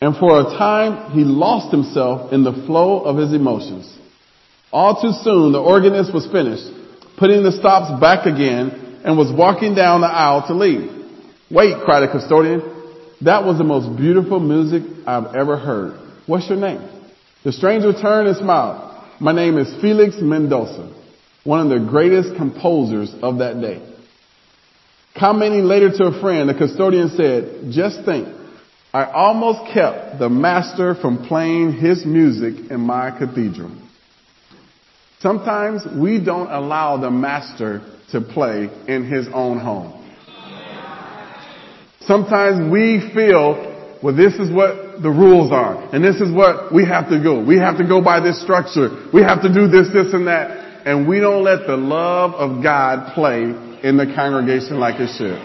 And 0.00 0.16
for 0.16 0.40
a 0.40 0.44
time, 0.44 1.10
he 1.12 1.24
lost 1.24 1.72
himself 1.72 2.32
in 2.32 2.44
the 2.44 2.52
flow 2.52 3.00
of 3.00 3.16
his 3.16 3.32
emotions. 3.32 3.92
All 4.70 5.00
too 5.00 5.12
soon, 5.22 5.52
the 5.52 5.60
organist 5.60 6.12
was 6.12 6.26
finished, 6.26 6.70
putting 7.18 7.42
the 7.42 7.52
stops 7.52 7.98
back 8.00 8.26
again, 8.26 9.00
and 9.04 9.16
was 9.16 9.32
walking 9.32 9.74
down 9.74 10.02
the 10.02 10.06
aisle 10.06 10.46
to 10.48 10.54
leave. 10.54 10.90
Wait, 11.50 11.74
cried 11.84 12.00
the 12.00 12.12
custodian. 12.12 12.60
That 13.22 13.44
was 13.44 13.56
the 13.56 13.64
most 13.64 13.96
beautiful 13.96 14.38
music 14.38 14.82
I've 15.06 15.34
ever 15.34 15.56
heard. 15.56 15.98
What's 16.26 16.48
your 16.48 16.58
name? 16.58 16.86
The 17.42 17.52
stranger 17.52 17.92
turned 17.92 18.28
and 18.28 18.36
smiled. 18.36 19.02
My 19.20 19.32
name 19.32 19.56
is 19.56 19.80
Felix 19.80 20.16
Mendoza 20.20 20.92
one 21.46 21.60
of 21.60 21.68
the 21.68 21.88
greatest 21.88 22.36
composers 22.36 23.14
of 23.22 23.38
that 23.38 23.60
day. 23.60 23.80
Commenting 25.18 25.64
later 25.64 25.90
to 25.90 26.04
a 26.06 26.20
friend, 26.20 26.48
the 26.48 26.54
custodian 26.54 27.10
said, 27.10 27.70
just 27.72 28.04
think, 28.04 28.28
I 28.92 29.04
almost 29.04 29.72
kept 29.72 30.18
the 30.18 30.28
master 30.28 30.94
from 30.94 31.26
playing 31.26 31.72
his 31.72 32.04
music 32.04 32.70
in 32.70 32.80
my 32.80 33.16
cathedral. 33.16 33.70
Sometimes 35.20 35.86
we 35.98 36.22
don't 36.22 36.50
allow 36.50 36.98
the 36.98 37.10
master 37.10 37.82
to 38.12 38.20
play 38.20 38.68
in 38.88 39.10
his 39.10 39.26
own 39.32 39.58
home. 39.58 39.92
Sometimes 42.00 42.70
we 42.70 43.10
feel, 43.14 43.98
well, 44.02 44.14
this 44.14 44.34
is 44.34 44.50
what 44.52 45.02
the 45.02 45.10
rules 45.10 45.50
are, 45.52 45.94
and 45.94 46.04
this 46.04 46.16
is 46.16 46.32
what 46.32 46.72
we 46.72 46.84
have 46.84 47.08
to 47.10 47.22
go. 47.22 47.42
We 47.42 47.58
have 47.58 47.78
to 47.78 47.86
go 47.86 48.02
by 48.02 48.20
this 48.20 48.40
structure. 48.42 49.08
We 49.12 49.22
have 49.22 49.42
to 49.42 49.52
do 49.52 49.66
this, 49.68 49.88
this, 49.92 50.12
and 50.12 50.26
that 50.26 50.65
and 50.86 51.08
we 51.08 51.18
don't 51.18 51.42
let 51.42 51.66
the 51.66 51.76
love 51.76 52.34
of 52.34 52.62
God 52.62 53.12
play 53.12 53.42
in 53.82 53.96
the 53.96 54.06
congregation 54.14 54.78
like 54.78 55.00
it 55.00 55.10
should. 55.18 55.42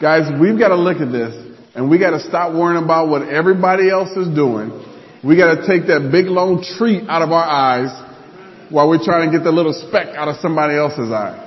Guys, 0.00 0.30
we've 0.40 0.56
got 0.56 0.68
to 0.68 0.76
look 0.76 0.98
at 0.98 1.10
this 1.10 1.34
and 1.74 1.90
we 1.90 1.98
got 1.98 2.10
to 2.10 2.20
stop 2.20 2.54
worrying 2.54 2.82
about 2.82 3.08
what 3.08 3.22
everybody 3.22 3.90
else 3.90 4.10
is 4.10 4.32
doing. 4.32 4.70
We 5.24 5.36
got 5.36 5.56
to 5.56 5.66
take 5.66 5.88
that 5.88 6.10
big 6.12 6.26
long 6.26 6.62
tree 6.78 7.02
out 7.08 7.22
of 7.22 7.32
our 7.32 7.42
eyes 7.44 7.90
while 8.70 8.88
we're 8.88 9.02
trying 9.02 9.32
to 9.32 9.36
get 9.36 9.42
the 9.42 9.50
little 9.50 9.72
speck 9.72 10.14
out 10.14 10.28
of 10.28 10.36
somebody 10.36 10.76
else's 10.76 11.10
eye. 11.10 11.40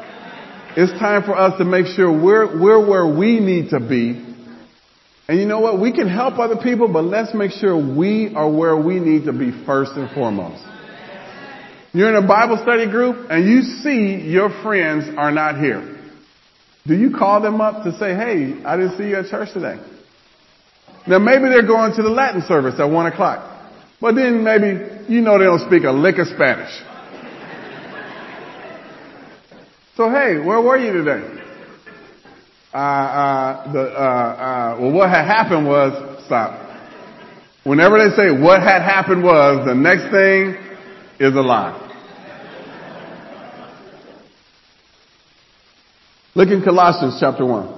It's 0.76 0.92
time 1.00 1.24
for 1.24 1.36
us 1.36 1.58
to 1.60 1.66
make 1.66 1.86
sure 1.86 2.12
we're, 2.12 2.60
we're 2.60 2.86
where 2.86 3.08
we 3.08 3.40
need 3.40 3.70
to 3.70 3.80
be. 3.80 4.26
And 5.30 5.40
you 5.40 5.46
know 5.46 5.62
what? 5.62 5.80
We 5.80 5.94
can 5.94 6.10
help 6.10 6.40
other 6.40 6.58
people, 6.58 6.92
but 6.92 7.06
let's 7.06 7.34
make 7.34 7.52
sure 7.52 7.78
we 7.78 8.34
are 8.36 8.52
where 8.52 8.76
we 8.76 9.00
need 9.00 9.26
to 9.26 9.34
be 9.34 9.52
first 9.66 9.94
and 9.96 10.12
foremost. 10.12 10.77
You're 11.94 12.16
in 12.16 12.24
a 12.24 12.28
Bible 12.28 12.58
study 12.62 12.90
group 12.90 13.28
and 13.30 13.48
you 13.48 13.62
see 13.62 14.30
your 14.30 14.50
friends 14.62 15.06
are 15.18 15.32
not 15.32 15.58
here. 15.58 15.96
Do 16.86 16.96
you 16.96 17.12
call 17.18 17.42
them 17.42 17.60
up 17.60 17.84
to 17.84 17.98
say, 17.98 18.16
hey, 18.16 18.64
I 18.64 18.78
didn't 18.78 18.98
see 18.98 19.10
you 19.10 19.18
at 19.18 19.28
church 19.28 19.50
today? 19.54 19.80
Now 21.08 21.20
maybe 21.20 21.44
they're 21.50 21.66
going 21.66 21.94
to 21.96 22.04
the 22.04 22.10
Latin 22.10 22.42
service 22.48 22.80
at 22.80 22.86
one 22.86 23.06
o'clock. 23.06 23.56
But 24.00 24.16
then 24.16 24.44
maybe, 24.44 25.12
you 25.12 25.22
know 25.22 25.38
they 25.38 25.46
don't 25.46 25.66
speak 25.68 25.84
a 25.84 25.92
lick 25.92 26.18
of 26.18 26.28
Spanish. 26.28 26.72
So 29.96 30.10
hey, 30.12 30.38
where 30.38 30.62
were 30.62 30.78
you 30.78 30.94
today? 30.94 31.44
Uh, 32.74 32.78
uh, 32.78 33.74
the, 33.74 33.80
uh, 33.80 33.94
uh, 33.98 34.78
well 34.80 34.92
what 34.92 35.10
had 35.10 35.26
happened 35.26 35.66
was, 35.66 36.26
stop. 36.26 36.64
Whenever 37.64 37.98
they 37.98 38.16
say 38.16 38.30
what 38.30 38.62
had 38.62 38.84
happened 38.84 39.24
was, 39.24 39.66
the 39.66 39.74
next 39.74 40.12
thing 40.12 40.67
is 41.20 41.34
a 41.36 41.42
lie. 41.42 41.84
Look 46.36 46.50
in 46.50 46.64
Colossians 46.64 47.18
chapter 47.20 47.46
1. 47.46 47.78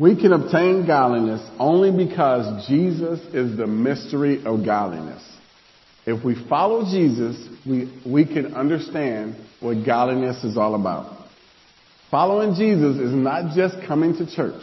We 0.00 0.16
can 0.16 0.32
obtain 0.32 0.84
godliness 0.84 1.48
only 1.60 1.92
because 2.04 2.66
Jesus 2.66 3.20
is 3.32 3.56
the 3.56 3.68
mystery 3.68 4.44
of 4.44 4.64
godliness. 4.64 5.22
If 6.04 6.24
we 6.24 6.34
follow 6.48 6.84
Jesus, 6.84 7.36
we, 7.66 8.02
we 8.04 8.24
can 8.24 8.54
understand 8.54 9.36
what 9.60 9.86
godliness 9.86 10.42
is 10.42 10.56
all 10.56 10.74
about. 10.74 11.18
Following 12.10 12.54
Jesus 12.54 12.96
is 12.96 13.12
not 13.12 13.54
just 13.56 13.76
coming 13.86 14.16
to 14.16 14.26
church. 14.34 14.62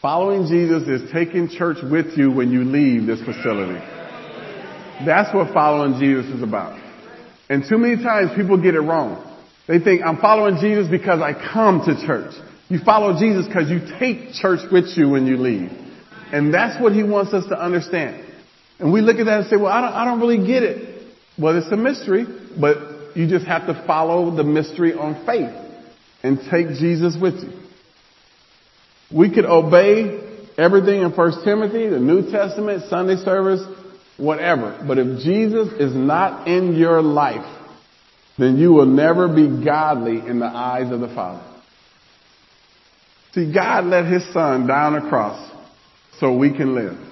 Following 0.00 0.48
Jesus 0.48 0.88
is 0.88 1.10
taking 1.12 1.48
church 1.48 1.76
with 1.82 2.16
you 2.16 2.32
when 2.32 2.50
you 2.50 2.64
leave 2.64 3.06
this 3.06 3.20
facility. 3.20 3.78
That's 5.04 5.32
what 5.34 5.52
following 5.52 6.00
Jesus 6.00 6.26
is 6.34 6.42
about. 6.42 6.80
And 7.50 7.64
too 7.68 7.76
many 7.76 8.02
times 8.02 8.30
people 8.34 8.60
get 8.60 8.74
it 8.74 8.80
wrong. 8.80 9.26
They 9.68 9.78
think 9.78 10.02
I'm 10.04 10.18
following 10.18 10.56
Jesus 10.60 10.88
because 10.90 11.20
I 11.20 11.34
come 11.52 11.82
to 11.84 12.06
church. 12.06 12.32
You 12.68 12.78
follow 12.84 13.18
Jesus 13.18 13.46
because 13.46 13.68
you 13.68 13.80
take 13.98 14.32
church 14.32 14.60
with 14.72 14.86
you 14.96 15.10
when 15.10 15.26
you 15.26 15.36
leave. 15.36 15.70
And 16.32 16.54
that's 16.54 16.80
what 16.80 16.92
he 16.92 17.02
wants 17.02 17.34
us 17.34 17.44
to 17.48 17.60
understand. 17.60 18.24
And 18.80 18.92
we 18.92 19.00
look 19.02 19.18
at 19.18 19.26
that 19.26 19.40
and 19.40 19.46
say, 19.48 19.56
well, 19.56 19.66
I 19.66 19.80
don't, 19.80 19.92
I 19.92 20.04
don't 20.04 20.20
really 20.20 20.46
get 20.46 20.62
it. 20.62 21.02
Well, 21.38 21.56
it's 21.56 21.70
a 21.72 21.76
mystery, 21.76 22.24
but 22.58 23.16
you 23.16 23.28
just 23.28 23.46
have 23.46 23.66
to 23.66 23.84
follow 23.86 24.34
the 24.34 24.44
mystery 24.44 24.94
on 24.94 25.26
faith 25.26 25.54
and 26.22 26.38
take 26.50 26.68
Jesus 26.78 27.16
with 27.20 27.34
you. 27.34 27.52
We 29.12 29.32
could 29.32 29.44
obey 29.44 30.48
everything 30.56 31.02
in 31.02 31.10
1 31.10 31.44
Timothy, 31.44 31.88
the 31.88 31.98
New 31.98 32.30
Testament, 32.30 32.84
Sunday 32.88 33.16
service, 33.16 33.62
whatever. 34.16 34.82
But 34.86 34.98
if 34.98 35.20
Jesus 35.20 35.68
is 35.80 35.94
not 35.94 36.46
in 36.46 36.76
your 36.76 37.02
life, 37.02 37.58
then 38.38 38.56
you 38.56 38.72
will 38.72 38.86
never 38.86 39.28
be 39.28 39.64
godly 39.64 40.18
in 40.18 40.38
the 40.38 40.46
eyes 40.46 40.92
of 40.92 41.00
the 41.00 41.08
Father. 41.08 41.44
See, 43.32 43.52
God 43.52 43.84
let 43.84 44.06
His 44.06 44.24
Son 44.32 44.66
down 44.66 44.96
a 44.96 45.08
cross 45.08 45.50
so 46.18 46.36
we 46.36 46.52
can 46.52 46.74
live. 46.74 47.09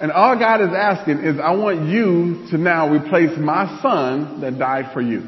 And 0.00 0.12
all 0.12 0.38
God 0.38 0.60
is 0.60 0.74
asking 0.74 1.20
is, 1.20 1.40
I 1.40 1.52
want 1.52 1.88
you 1.88 2.46
to 2.50 2.58
now 2.58 2.92
replace 2.92 3.38
my 3.38 3.80
son 3.80 4.40
that 4.42 4.58
died 4.58 4.92
for 4.92 5.00
you. 5.00 5.22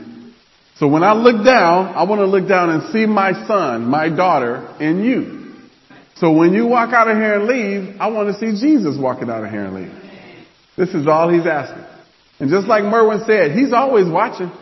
So 0.77 0.87
when 0.87 1.03
I 1.03 1.13
look 1.15 1.45
down, 1.45 1.95
I 1.95 2.05
want 2.05 2.21
to 2.21 2.27
look 2.27 2.49
down 2.49 2.71
and 2.71 2.93
see 2.93 3.07
my 3.07 3.33
son, 3.47 3.85
my 3.87 4.09
daughter 4.09 4.77
in 4.79 5.03
you. 5.03 5.55
So 6.17 6.33
when 6.33 6.53
you 6.53 6.67
walk 6.67 6.93
out 6.93 7.09
of 7.09 7.17
here 7.17 7.41
and 7.41 7.47
leave, 7.47 8.01
I 8.01 8.09
want 8.09 8.29
to 8.29 8.39
see 8.39 8.61
Jesus 8.61 8.97
walking 8.99 9.31
out 9.31 9.45
of 9.45 9.51
here 9.51 9.65
and 9.65 9.75
leave. 9.75 9.93
This 10.77 10.91
is 10.91 11.07
all 11.07 11.29
he's 11.33 11.47
asking. 11.47 11.85
And 12.39 12.51
just 12.51 12.69
like 12.69 12.85
Merwin 12.85 13.23
said, 13.27 13.53
he's 13.53 13.73
always 13.73 14.09
watching. 14.09 14.53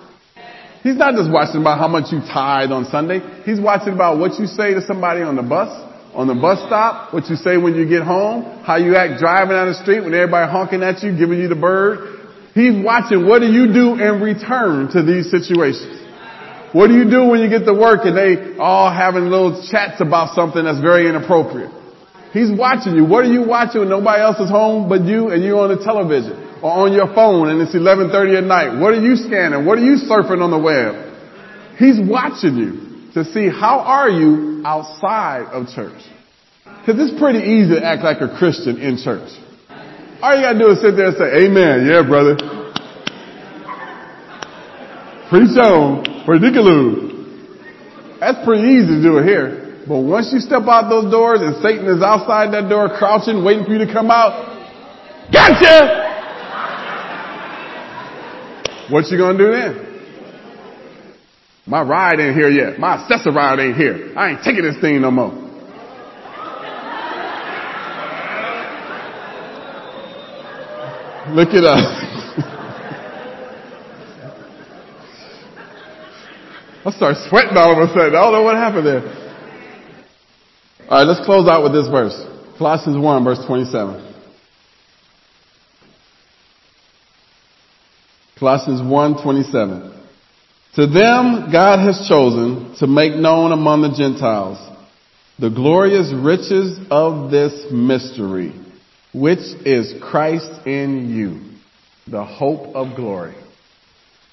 He's 0.82 0.96
not 0.96 1.14
just 1.14 1.30
watching 1.30 1.60
about 1.60 1.78
how 1.78 1.88
much 1.88 2.12
you 2.12 2.20
tithe 2.20 2.70
on 2.70 2.86
Sunday. 2.86 3.20
He's 3.44 3.60
watching 3.60 3.92
about 3.92 4.18
what 4.18 4.38
you 4.38 4.46
say 4.46 4.72
to 4.74 4.80
somebody 4.80 5.20
on 5.20 5.36
the 5.36 5.42
bus, 5.42 5.68
on 6.16 6.26
the 6.26 6.34
bus 6.34 6.64
stop, 6.64 7.12
what 7.12 7.28
you 7.28 7.36
say 7.36 7.60
when 7.60 7.76
you 7.76 7.84
get 7.84 8.02
home, 8.02 8.64
how 8.64 8.76
you 8.76 8.96
act 8.96 9.20
driving 9.20 9.52
down 9.52 9.68
the 9.68 9.76
street 9.76 10.00
when 10.00 10.14
everybody 10.16 10.50
honking 10.50 10.82
at 10.82 11.04
you, 11.04 11.12
giving 11.12 11.38
you 11.38 11.46
the 11.46 11.60
bird. 11.60 12.24
He's 12.56 12.72
watching 12.72 13.28
what 13.28 13.44
do 13.44 13.52
you 13.52 13.68
do 13.68 14.00
in 14.00 14.24
return 14.24 14.88
to 14.96 15.04
these 15.04 15.30
situations. 15.30 16.00
What 16.72 16.88
do 16.88 16.96
you 16.96 17.04
do 17.04 17.28
when 17.28 17.44
you 17.44 17.52
get 17.52 17.68
to 17.68 17.76
work 17.76 18.08
and 18.08 18.16
they 18.16 18.56
all 18.56 18.88
having 18.88 19.28
little 19.28 19.60
chats 19.68 20.00
about 20.00 20.34
something 20.34 20.64
that's 20.64 20.80
very 20.80 21.04
inappropriate? 21.04 21.70
He's 22.32 22.48
watching 22.48 22.96
you. 22.96 23.04
What 23.04 23.28
are 23.28 23.32
you 23.32 23.44
watching 23.44 23.84
when 23.84 23.92
nobody 23.92 24.22
else 24.24 24.40
is 24.40 24.48
home 24.48 24.88
but 24.88 25.04
you 25.04 25.28
and 25.28 25.44
you're 25.44 25.60
on 25.60 25.76
the 25.76 25.84
television 25.84 26.32
or 26.64 26.88
on 26.88 26.96
your 26.96 27.12
phone 27.12 27.52
and 27.52 27.60
it's 27.60 27.76
11:30 27.76 28.40
at 28.40 28.44
night? 28.44 28.80
What 28.80 28.96
are 28.96 29.00
you 29.04 29.16
scanning? 29.16 29.68
What 29.68 29.76
are 29.76 29.84
you 29.84 30.00
surfing 30.00 30.40
on 30.40 30.50
the 30.50 30.58
web? 30.58 30.96
He's 31.76 32.00
watching 32.00 32.56
you 32.56 32.95
to 33.16 33.24
see 33.24 33.48
how 33.48 33.80
are 33.80 34.10
you 34.10 34.60
outside 34.62 35.48
of 35.48 35.66
church. 35.72 36.04
Cause 36.84 37.00
it's 37.00 37.18
pretty 37.18 37.38
easy 37.48 37.80
to 37.80 37.82
act 37.82 38.04
like 38.04 38.20
a 38.20 38.28
Christian 38.36 38.76
in 38.76 39.00
church. 39.00 39.32
All 40.20 40.36
you 40.36 40.44
gotta 40.44 40.58
do 40.58 40.68
is 40.68 40.84
sit 40.84 41.00
there 41.00 41.08
and 41.08 41.16
say, 41.16 41.48
amen. 41.48 41.88
Yeah, 41.88 42.04
brother. 42.04 42.36
Preach 45.32 45.56
on. 45.56 46.04
Ridiculous. 46.28 48.20
That's 48.20 48.44
pretty 48.44 48.84
easy 48.84 49.00
to 49.00 49.02
do 49.02 49.16
it 49.16 49.24
here. 49.24 49.80
But 49.88 50.00
once 50.00 50.28
you 50.30 50.40
step 50.40 50.68
out 50.68 50.90
those 50.90 51.10
doors 51.10 51.40
and 51.40 51.56
Satan 51.62 51.88
is 51.88 52.02
outside 52.02 52.52
that 52.52 52.68
door 52.68 52.90
crouching, 52.98 53.42
waiting 53.42 53.64
for 53.64 53.72
you 53.72 53.86
to 53.86 53.90
come 53.90 54.10
out, 54.10 54.44
gotcha! 55.32 56.04
What 58.92 59.08
you 59.08 59.16
gonna 59.16 59.38
do 59.38 59.52
then? 59.52 59.95
My 61.66 61.82
ride 61.82 62.20
ain't 62.20 62.36
here 62.36 62.48
yet. 62.48 62.78
My 62.78 62.94
Access-A-Ride 62.94 63.58
ain't 63.58 63.76
here. 63.76 64.12
I 64.16 64.30
ain't 64.30 64.42
taking 64.44 64.62
this 64.62 64.80
thing 64.80 65.00
no 65.00 65.10
more. 65.10 65.32
Look 71.34 71.48
at 71.48 71.64
us. 71.64 71.82
I 76.86 76.90
start 76.92 77.16
sweating 77.28 77.56
all 77.56 77.72
of 77.72 77.78
a 77.78 77.92
sudden. 77.92 78.14
I 78.14 78.20
don't 78.22 78.32
know 78.32 78.44
what 78.44 78.54
happened 78.54 78.86
there. 78.86 79.02
All 80.88 80.98
right, 80.98 81.04
let's 81.04 81.26
close 81.26 81.48
out 81.48 81.64
with 81.64 81.72
this 81.72 81.88
verse. 81.88 82.14
Colossians 82.58 82.96
1 82.96 83.24
verse 83.24 83.44
27. 83.44 84.14
Colossians 88.38 88.82
1 88.88 89.22
27. 89.24 89.95
To 90.76 90.86
them 90.86 91.50
God 91.50 91.78
has 91.86 92.06
chosen 92.06 92.76
to 92.80 92.86
make 92.86 93.14
known 93.14 93.52
among 93.52 93.80
the 93.80 93.96
Gentiles 93.96 94.58
the 95.38 95.48
glorious 95.48 96.12
riches 96.14 96.78
of 96.90 97.30
this 97.30 97.66
mystery, 97.72 98.52
which 99.14 99.40
is 99.64 99.94
Christ 100.02 100.66
in 100.66 101.08
you, 101.16 101.56
the 102.10 102.24
hope 102.24 102.74
of 102.76 102.94
glory. 102.94 103.34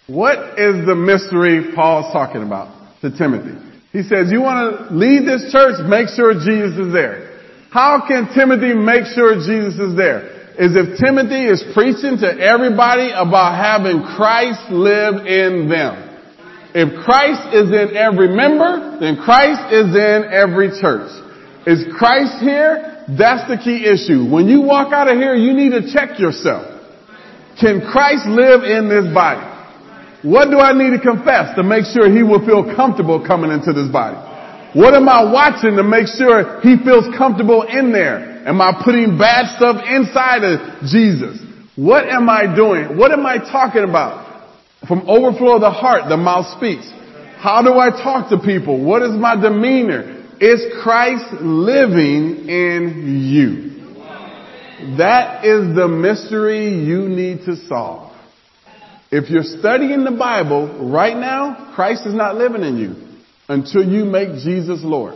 What 0.08 0.60
is 0.60 0.86
the 0.86 0.95
mystery 0.95 1.71
Paul's 1.73 2.12
talking 2.12 2.43
about 2.43 2.99
to 3.01 3.17
Timothy? 3.17 3.58
He 3.93 4.03
says, 4.03 4.29
you 4.29 4.41
want 4.41 4.89
to 4.89 4.95
lead 4.95 5.25
this 5.25 5.49
church? 5.49 5.75
Make 5.88 6.10
sure 6.10 6.34
Jesus 6.34 6.77
is 6.77 6.91
there. 6.91 7.39
How 7.71 8.06
can 8.06 8.34
Timothy 8.34 8.73
make 8.73 9.06
sure 9.15 9.36
Jesus 9.36 9.79
is 9.79 9.95
there? 9.95 10.27
Is 10.60 10.75
if 10.75 10.99
Timothy 10.99 11.45
is 11.47 11.63
preaching 11.73 12.17
to 12.19 12.27
everybody 12.27 13.12
about 13.15 13.56
having 13.56 14.03
Christ 14.03 14.69
live 14.69 15.25
in 15.25 15.69
them. 15.69 16.02
If 16.73 17.05
Christ 17.05 17.53
is 17.53 17.69
in 17.69 17.95
every 17.95 18.33
member, 18.33 18.97
then 18.99 19.21
Christ 19.21 19.73
is 19.73 19.93
in 19.93 20.25
every 20.33 20.73
church. 20.81 21.09
Is 21.69 21.86
Christ 21.97 22.41
here? 22.41 23.05
That's 23.07 23.45
the 23.47 23.62
key 23.62 23.86
issue. 23.86 24.25
When 24.25 24.47
you 24.47 24.62
walk 24.62 24.91
out 24.91 25.07
of 25.07 25.17
here, 25.17 25.36
you 25.36 25.53
need 25.53 25.71
to 25.71 25.93
check 25.93 26.19
yourself. 26.19 26.65
Can 27.62 27.86
Christ 27.86 28.25
live 28.25 28.65
in 28.65 28.89
this 28.89 29.05
body? 29.13 29.45
What 30.23 30.49
do 30.49 30.57
I 30.57 30.73
need 30.73 30.97
to 30.97 31.01
confess 31.03 31.53
to 31.55 31.63
make 31.63 31.86
sure 31.86 32.09
he 32.09 32.23
will 32.23 32.43
feel 32.45 32.63
comfortable 32.75 33.21
coming 33.21 33.51
into 33.51 33.71
this 33.71 33.91
body? 33.91 34.17
What 34.73 34.95
am 34.95 35.07
I 35.07 35.29
watching 35.29 35.75
to 35.75 35.83
make 35.83 36.07
sure 36.07 36.59
he 36.62 36.81
feels 36.81 37.05
comfortable 37.15 37.62
in 37.63 37.91
there? 37.91 38.47
Am 38.47 38.59
I 38.59 38.81
putting 38.83 39.19
bad 39.19 39.55
stuff 39.57 39.77
inside 39.86 40.41
of 40.43 40.81
Jesus? 40.89 41.38
What 41.75 42.09
am 42.09 42.29
I 42.29 42.49
doing? 42.55 42.97
What 42.97 43.12
am 43.12 43.25
I 43.25 43.38
talking 43.38 43.83
about? 43.83 44.32
From 44.87 45.07
overflow 45.07 45.55
of 45.55 45.61
the 45.61 45.71
heart, 45.71 46.09
the 46.09 46.17
mouth 46.17 46.57
speaks. 46.57 46.89
How 47.37 47.61
do 47.61 47.77
I 47.77 47.89
talk 47.89 48.29
to 48.29 48.39
people? 48.39 48.83
What 48.83 49.01
is 49.01 49.11
my 49.11 49.35
demeanor? 49.35 50.25
Is 50.39 50.61
Christ 50.81 51.41
living 51.41 52.49
in 52.49 53.27
you? 53.31 54.97
That 54.97 55.45
is 55.45 55.75
the 55.75 55.87
mystery 55.87 56.69
you 56.69 57.07
need 57.07 57.45
to 57.45 57.55
solve. 57.67 58.11
If 59.11 59.29
you're 59.29 59.43
studying 59.43 60.03
the 60.03 60.11
Bible 60.11 60.89
right 60.91 61.15
now, 61.15 61.71
Christ 61.75 62.05
is 62.05 62.13
not 62.13 62.35
living 62.35 62.63
in 62.63 62.77
you 62.77 62.95
until 63.47 63.83
you 63.87 64.05
make 64.05 64.29
Jesus 64.43 64.81
Lord. 64.83 65.15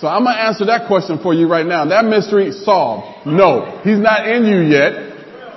So 0.00 0.08
I'm 0.08 0.24
going 0.24 0.34
to 0.34 0.42
answer 0.42 0.66
that 0.66 0.88
question 0.88 1.20
for 1.22 1.32
you 1.32 1.48
right 1.48 1.66
now. 1.66 1.84
That 1.86 2.04
mystery 2.04 2.52
solved. 2.52 3.26
No, 3.26 3.80
he's 3.84 3.98
not 3.98 4.28
in 4.28 4.44
you 4.44 4.60
yet 4.60 4.92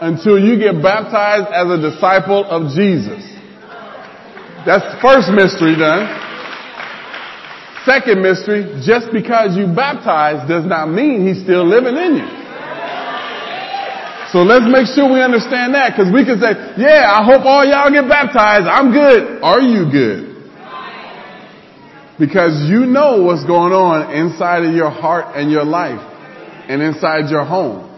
until 0.02 0.40
you 0.40 0.60
get 0.60 0.82
baptized 0.82 1.52
as 1.52 1.68
a 1.68 1.92
disciple 1.92 2.46
of 2.46 2.74
Jesus. 2.76 3.39
That's 4.66 4.84
the 4.84 5.00
first 5.02 5.32
mystery 5.32 5.76
done. 5.76 6.08
Second 7.86 8.22
mystery, 8.22 8.68
just 8.84 9.12
because 9.12 9.56
you 9.56 9.66
baptized 9.74 10.48
does 10.50 10.66
not 10.66 10.92
mean 10.92 11.26
he's 11.26 11.42
still 11.44 11.66
living 11.66 11.96
in 11.96 12.18
you. 12.18 12.30
So 14.32 14.44
let's 14.46 14.66
make 14.70 14.86
sure 14.94 15.12
we 15.12 15.22
understand 15.22 15.74
that 15.74 15.96
because 15.96 16.14
we 16.14 16.24
can 16.24 16.40
say, 16.40 16.54
yeah, 16.78 17.18
I 17.18 17.26
hope 17.26 17.42
all 17.46 17.66
y'all 17.66 17.90
get 17.90 18.08
baptized. 18.08 18.68
I'm 18.68 18.92
good. 18.92 19.42
Are 19.42 19.62
you 19.62 19.90
good? 19.90 20.30
Because 22.20 22.70
you 22.70 22.86
know 22.86 23.24
what's 23.24 23.46
going 23.46 23.74
on 23.74 24.14
inside 24.14 24.66
of 24.66 24.76
your 24.76 24.92
heart 24.92 25.36
and 25.36 25.50
your 25.50 25.66
life 25.66 26.02
and 26.68 26.82
inside 26.82 27.32
your 27.32 27.46
home. 27.46 27.90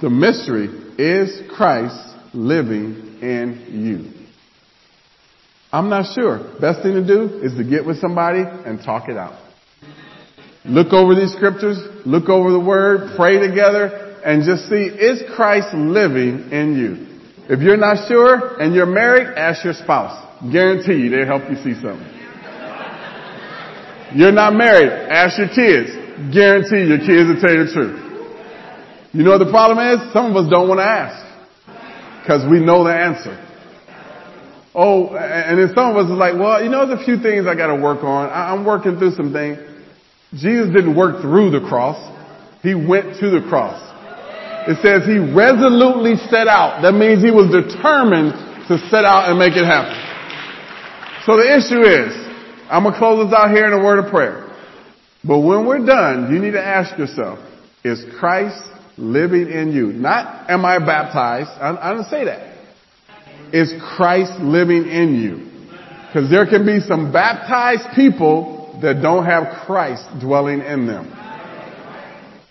The 0.00 0.08
mystery 0.08 0.68
is 0.96 1.42
Christ 1.54 2.16
living 2.32 3.18
in 3.20 3.66
you. 3.68 4.19
I'm 5.72 5.88
not 5.88 6.12
sure. 6.14 6.38
Best 6.60 6.82
thing 6.82 6.94
to 6.94 7.06
do 7.06 7.40
is 7.42 7.54
to 7.54 7.64
get 7.64 7.86
with 7.86 7.98
somebody 8.00 8.42
and 8.42 8.82
talk 8.82 9.08
it 9.08 9.16
out. 9.16 9.38
look 10.64 10.92
over 10.92 11.14
these 11.14 11.32
scriptures, 11.32 11.78
look 12.04 12.28
over 12.28 12.50
the 12.50 12.60
word, 12.60 13.16
pray 13.16 13.38
together, 13.38 14.20
and 14.24 14.44
just 14.44 14.68
see, 14.68 14.82
is 14.82 15.22
Christ 15.36 15.72
living 15.74 16.50
in 16.50 16.76
you? 16.76 17.06
If 17.48 17.60
you're 17.60 17.76
not 17.76 18.08
sure 18.08 18.60
and 18.60 18.74
you're 18.74 18.86
married, 18.86 19.26
ask 19.36 19.64
your 19.64 19.74
spouse. 19.74 20.26
Guarantee 20.52 20.94
you 20.94 21.10
they'll 21.10 21.26
help 21.26 21.48
you 21.50 21.56
see 21.56 21.74
something. 21.80 22.18
You're 24.14 24.32
not 24.32 24.54
married, 24.54 24.90
ask 24.90 25.38
your 25.38 25.48
kids. 25.48 25.90
Guarantee 26.34 26.88
your 26.88 26.98
kids 26.98 27.30
will 27.30 27.40
tell 27.40 27.54
you 27.54 27.64
the 27.66 27.72
truth. 27.72 28.10
You 29.12 29.22
know 29.22 29.30
what 29.30 29.44
the 29.44 29.50
problem 29.50 29.78
is? 29.78 30.12
Some 30.12 30.30
of 30.30 30.36
us 30.36 30.50
don't 30.50 30.68
want 30.68 30.78
to 30.78 30.84
ask. 30.84 32.26
Cause 32.26 32.42
we 32.50 32.60
know 32.60 32.84
the 32.84 32.94
answer. 32.94 33.49
Oh, 34.74 35.08
and 35.16 35.58
then 35.58 35.74
some 35.74 35.90
of 35.90 35.96
us 35.96 36.06
is 36.06 36.16
like, 36.16 36.38
well, 36.38 36.62
you 36.62 36.70
know, 36.70 36.86
there's 36.86 37.02
a 37.02 37.04
few 37.04 37.18
things 37.18 37.46
I 37.46 37.56
gotta 37.56 37.74
work 37.74 38.04
on. 38.04 38.30
I'm 38.30 38.64
working 38.64 38.98
through 38.98 39.12
some 39.12 39.32
things. 39.32 39.58
Jesus 40.34 40.70
didn't 40.70 40.94
work 40.94 41.20
through 41.20 41.50
the 41.50 41.66
cross. 41.66 41.98
He 42.62 42.74
went 42.74 43.18
to 43.18 43.30
the 43.30 43.42
cross. 43.48 43.82
It 44.68 44.78
says 44.82 45.08
he 45.08 45.18
resolutely 45.18 46.14
set 46.30 46.46
out. 46.46 46.82
That 46.82 46.92
means 46.92 47.22
he 47.24 47.32
was 47.32 47.50
determined 47.50 48.30
to 48.68 48.78
set 48.90 49.04
out 49.04 49.28
and 49.28 49.38
make 49.38 49.56
it 49.56 49.66
happen. 49.66 49.98
So 51.26 51.36
the 51.36 51.50
issue 51.50 51.82
is, 51.82 52.14
I'm 52.70 52.84
gonna 52.84 52.96
close 52.96 53.26
this 53.26 53.34
out 53.34 53.50
here 53.50 53.66
in 53.66 53.72
a 53.72 53.82
word 53.82 53.98
of 54.04 54.10
prayer. 54.10 54.46
But 55.24 55.40
when 55.40 55.66
we're 55.66 55.84
done, 55.84 56.32
you 56.32 56.38
need 56.38 56.52
to 56.52 56.64
ask 56.64 56.96
yourself, 56.96 57.40
is 57.82 58.04
Christ 58.20 58.62
living 58.96 59.50
in 59.50 59.72
you? 59.72 59.92
Not, 59.92 60.48
am 60.48 60.64
I 60.64 60.78
baptized? 60.78 61.50
I, 61.50 61.76
I 61.76 61.90
didn't 61.92 62.08
say 62.08 62.24
that. 62.26 62.49
Is 63.52 63.72
Christ 63.96 64.40
living 64.40 64.88
in 64.88 65.14
you? 65.14 65.50
Because 66.06 66.30
there 66.30 66.46
can 66.46 66.66
be 66.66 66.80
some 66.80 67.12
baptized 67.12 67.94
people 67.94 68.78
that 68.82 69.00
don't 69.02 69.24
have 69.26 69.64
Christ 69.66 70.02
dwelling 70.20 70.60
in 70.60 70.86
them. 70.86 71.16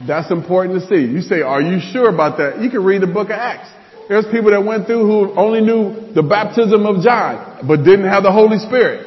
That's 0.08 0.32
important 0.32 0.80
to 0.80 0.88
see. 0.88 1.12
You 1.12 1.22
say, 1.22 1.42
are 1.42 1.62
you 1.62 1.80
sure 1.92 2.08
about 2.08 2.38
that? 2.38 2.62
You 2.62 2.70
can 2.70 2.84
read 2.84 3.02
the 3.02 3.08
book 3.08 3.28
of 3.28 3.36
Acts. 3.36 3.70
There's 4.08 4.26
people 4.32 4.52
that 4.52 4.64
went 4.64 4.88
through 4.88 5.06
who 5.06 5.36
only 5.38 5.62
knew 5.62 6.14
the 6.16 6.24
baptism 6.24 6.86
of 6.86 7.04
John, 7.04 7.68
but 7.68 7.84
didn't 7.84 8.08
have 8.08 8.24
the 8.24 8.32
Holy 8.32 8.58
Spirit. 8.58 9.06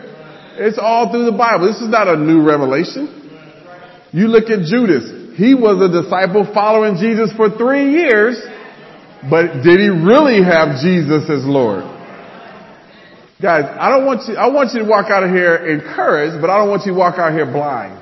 It's 0.61 0.79
all 0.79 1.11
through 1.11 1.25
the 1.25 1.37
Bible. 1.37 1.67
This 1.67 1.81
is 1.81 1.89
not 1.89 2.09
a 2.09 2.17
new 2.17 2.45
revelation. 2.45 3.09
You 4.13 4.29
look 4.29 4.51
at 4.51 4.69
Judas. 4.69 5.37
He 5.37 5.55
was 5.55 5.81
a 5.81 5.89
disciple 5.89 6.45
following 6.53 7.01
Jesus 7.01 7.33
for 7.33 7.49
three 7.49 7.91
years, 7.91 8.37
but 9.31 9.63
did 9.63 9.79
he 9.79 9.89
really 9.89 10.43
have 10.43 10.81
Jesus 10.83 11.31
as 11.31 11.45
Lord? 11.45 11.85
Guys, 13.41 13.65
I 13.67 13.91
don't 13.91 14.07
want 14.07 14.29
you, 14.29 14.37
I 14.37 14.47
want 14.49 14.73
you 14.73 14.81
to 14.81 14.89
walk 14.89 15.11
out 15.11 15.25
of 15.25 15.31
here 15.31 15.57
encouraged, 15.57 16.41
but 16.41 16.49
I 16.49 16.59
don't 16.59 16.71
want 16.71 16.87
you 16.87 16.93
to 16.93 16.99
walk 16.99 17.19
out 17.19 17.33
here 17.33 17.47
blind. 17.47 17.99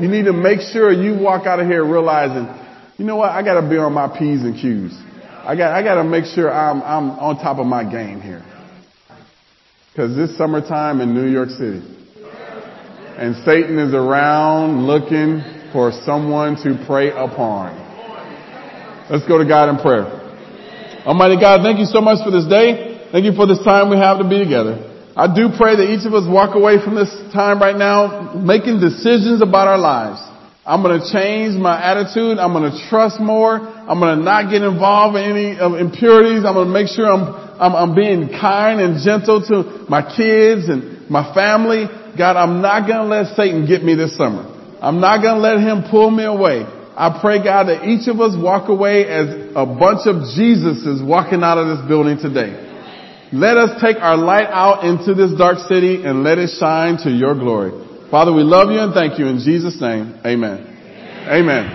You 0.00 0.08
need 0.08 0.24
to 0.24 0.32
make 0.32 0.60
sure 0.60 0.92
you 0.92 1.18
walk 1.18 1.46
out 1.46 1.60
of 1.60 1.66
here 1.66 1.84
realizing, 1.84 2.48
you 2.96 3.04
know 3.04 3.16
what, 3.16 3.32
I 3.32 3.42
gotta 3.42 3.68
be 3.68 3.76
on 3.76 3.92
my 3.92 4.08
P's 4.08 4.42
and 4.42 4.54
Q's. 4.54 4.98
I 5.44 5.56
got, 5.56 5.72
I 5.72 5.82
gotta 5.82 6.04
make 6.04 6.24
sure 6.24 6.52
I'm, 6.52 6.82
I'm 6.82 7.10
on 7.18 7.36
top 7.36 7.58
of 7.58 7.66
my 7.66 7.84
game 7.84 8.20
here. 8.20 8.44
Cause 9.94 10.16
this 10.16 10.36
summertime 10.36 11.00
in 11.00 11.14
New 11.14 11.28
York 11.28 11.50
City. 11.50 11.82
And 13.16 13.36
Satan 13.44 13.78
is 13.78 13.94
around 13.94 14.86
looking 14.86 15.42
for 15.72 15.92
someone 16.04 16.56
to 16.56 16.84
prey 16.86 17.10
upon. 17.10 17.76
Let's 19.10 19.26
go 19.26 19.38
to 19.38 19.46
God 19.46 19.68
in 19.70 19.78
prayer. 19.78 20.25
Almighty 21.06 21.38
God, 21.38 21.62
thank 21.62 21.78
you 21.78 21.86
so 21.86 22.00
much 22.02 22.18
for 22.26 22.34
this 22.34 22.50
day. 22.50 23.06
Thank 23.14 23.30
you 23.30 23.32
for 23.38 23.46
this 23.46 23.62
time 23.62 23.94
we 23.94 23.96
have 23.96 24.18
to 24.18 24.26
be 24.26 24.42
together. 24.42 24.82
I 25.14 25.30
do 25.30 25.54
pray 25.54 25.78
that 25.78 25.86
each 25.86 26.02
of 26.02 26.18
us 26.18 26.26
walk 26.26 26.58
away 26.58 26.82
from 26.82 26.98
this 26.98 27.14
time 27.30 27.62
right 27.62 27.78
now 27.78 28.34
making 28.34 28.82
decisions 28.82 29.38
about 29.38 29.70
our 29.70 29.78
lives. 29.78 30.18
I'm 30.66 30.82
going 30.82 30.98
to 30.98 31.06
change 31.06 31.54
my 31.54 31.78
attitude. 31.78 32.42
I'm 32.42 32.50
going 32.50 32.66
to 32.66 32.74
trust 32.90 33.22
more. 33.22 33.54
I'm 33.54 34.02
going 34.02 34.18
to 34.18 34.24
not 34.26 34.50
get 34.50 34.66
involved 34.66 35.14
in 35.14 35.30
any 35.30 35.54
of 35.54 35.78
impurities. 35.78 36.42
I'm 36.42 36.58
going 36.58 36.66
to 36.66 36.74
make 36.74 36.90
sure 36.90 37.06
I'm, 37.06 37.54
I'm, 37.54 37.74
I'm 37.78 37.94
being 37.94 38.26
kind 38.34 38.82
and 38.82 38.98
gentle 38.98 39.46
to 39.46 39.86
my 39.86 40.02
kids 40.02 40.66
and 40.66 41.06
my 41.06 41.22
family. 41.38 41.86
God, 42.18 42.34
I'm 42.34 42.58
not 42.58 42.90
going 42.90 42.98
to 42.98 43.06
let 43.06 43.38
Satan 43.38 43.62
get 43.62 43.86
me 43.86 43.94
this 43.94 44.18
summer. 44.18 44.42
I'm 44.82 44.98
not 44.98 45.22
going 45.22 45.38
to 45.38 45.40
let 45.40 45.62
him 45.62 45.86
pull 45.88 46.10
me 46.10 46.26
away. 46.26 46.66
I 46.96 47.20
pray 47.20 47.44
God 47.44 47.68
that 47.68 47.84
each 47.84 48.08
of 48.08 48.20
us 48.20 48.34
walk 48.34 48.70
away 48.70 49.04
as 49.04 49.52
a 49.54 49.66
bunch 49.66 50.08
of 50.08 50.24
Jesuses 50.32 51.04
walking 51.04 51.42
out 51.42 51.58
of 51.58 51.76
this 51.76 51.86
building 51.86 52.16
today. 52.16 52.62
Let 53.32 53.58
us 53.58 53.80
take 53.82 53.98
our 53.98 54.16
light 54.16 54.46
out 54.48 54.84
into 54.84 55.12
this 55.12 55.36
dark 55.36 55.58
city 55.68 56.04
and 56.04 56.24
let 56.24 56.38
it 56.38 56.50
shine 56.58 56.96
to 57.04 57.10
your 57.10 57.34
glory. 57.34 57.72
Father, 58.10 58.32
we 58.32 58.42
love 58.42 58.70
you 58.70 58.78
and 58.78 58.94
thank 58.94 59.18
you 59.18 59.26
in 59.26 59.38
Jesus' 59.40 59.80
name. 59.80 60.14
Amen. 60.24 60.64
Amen. 60.64 61.28
Amen. 61.28 61.72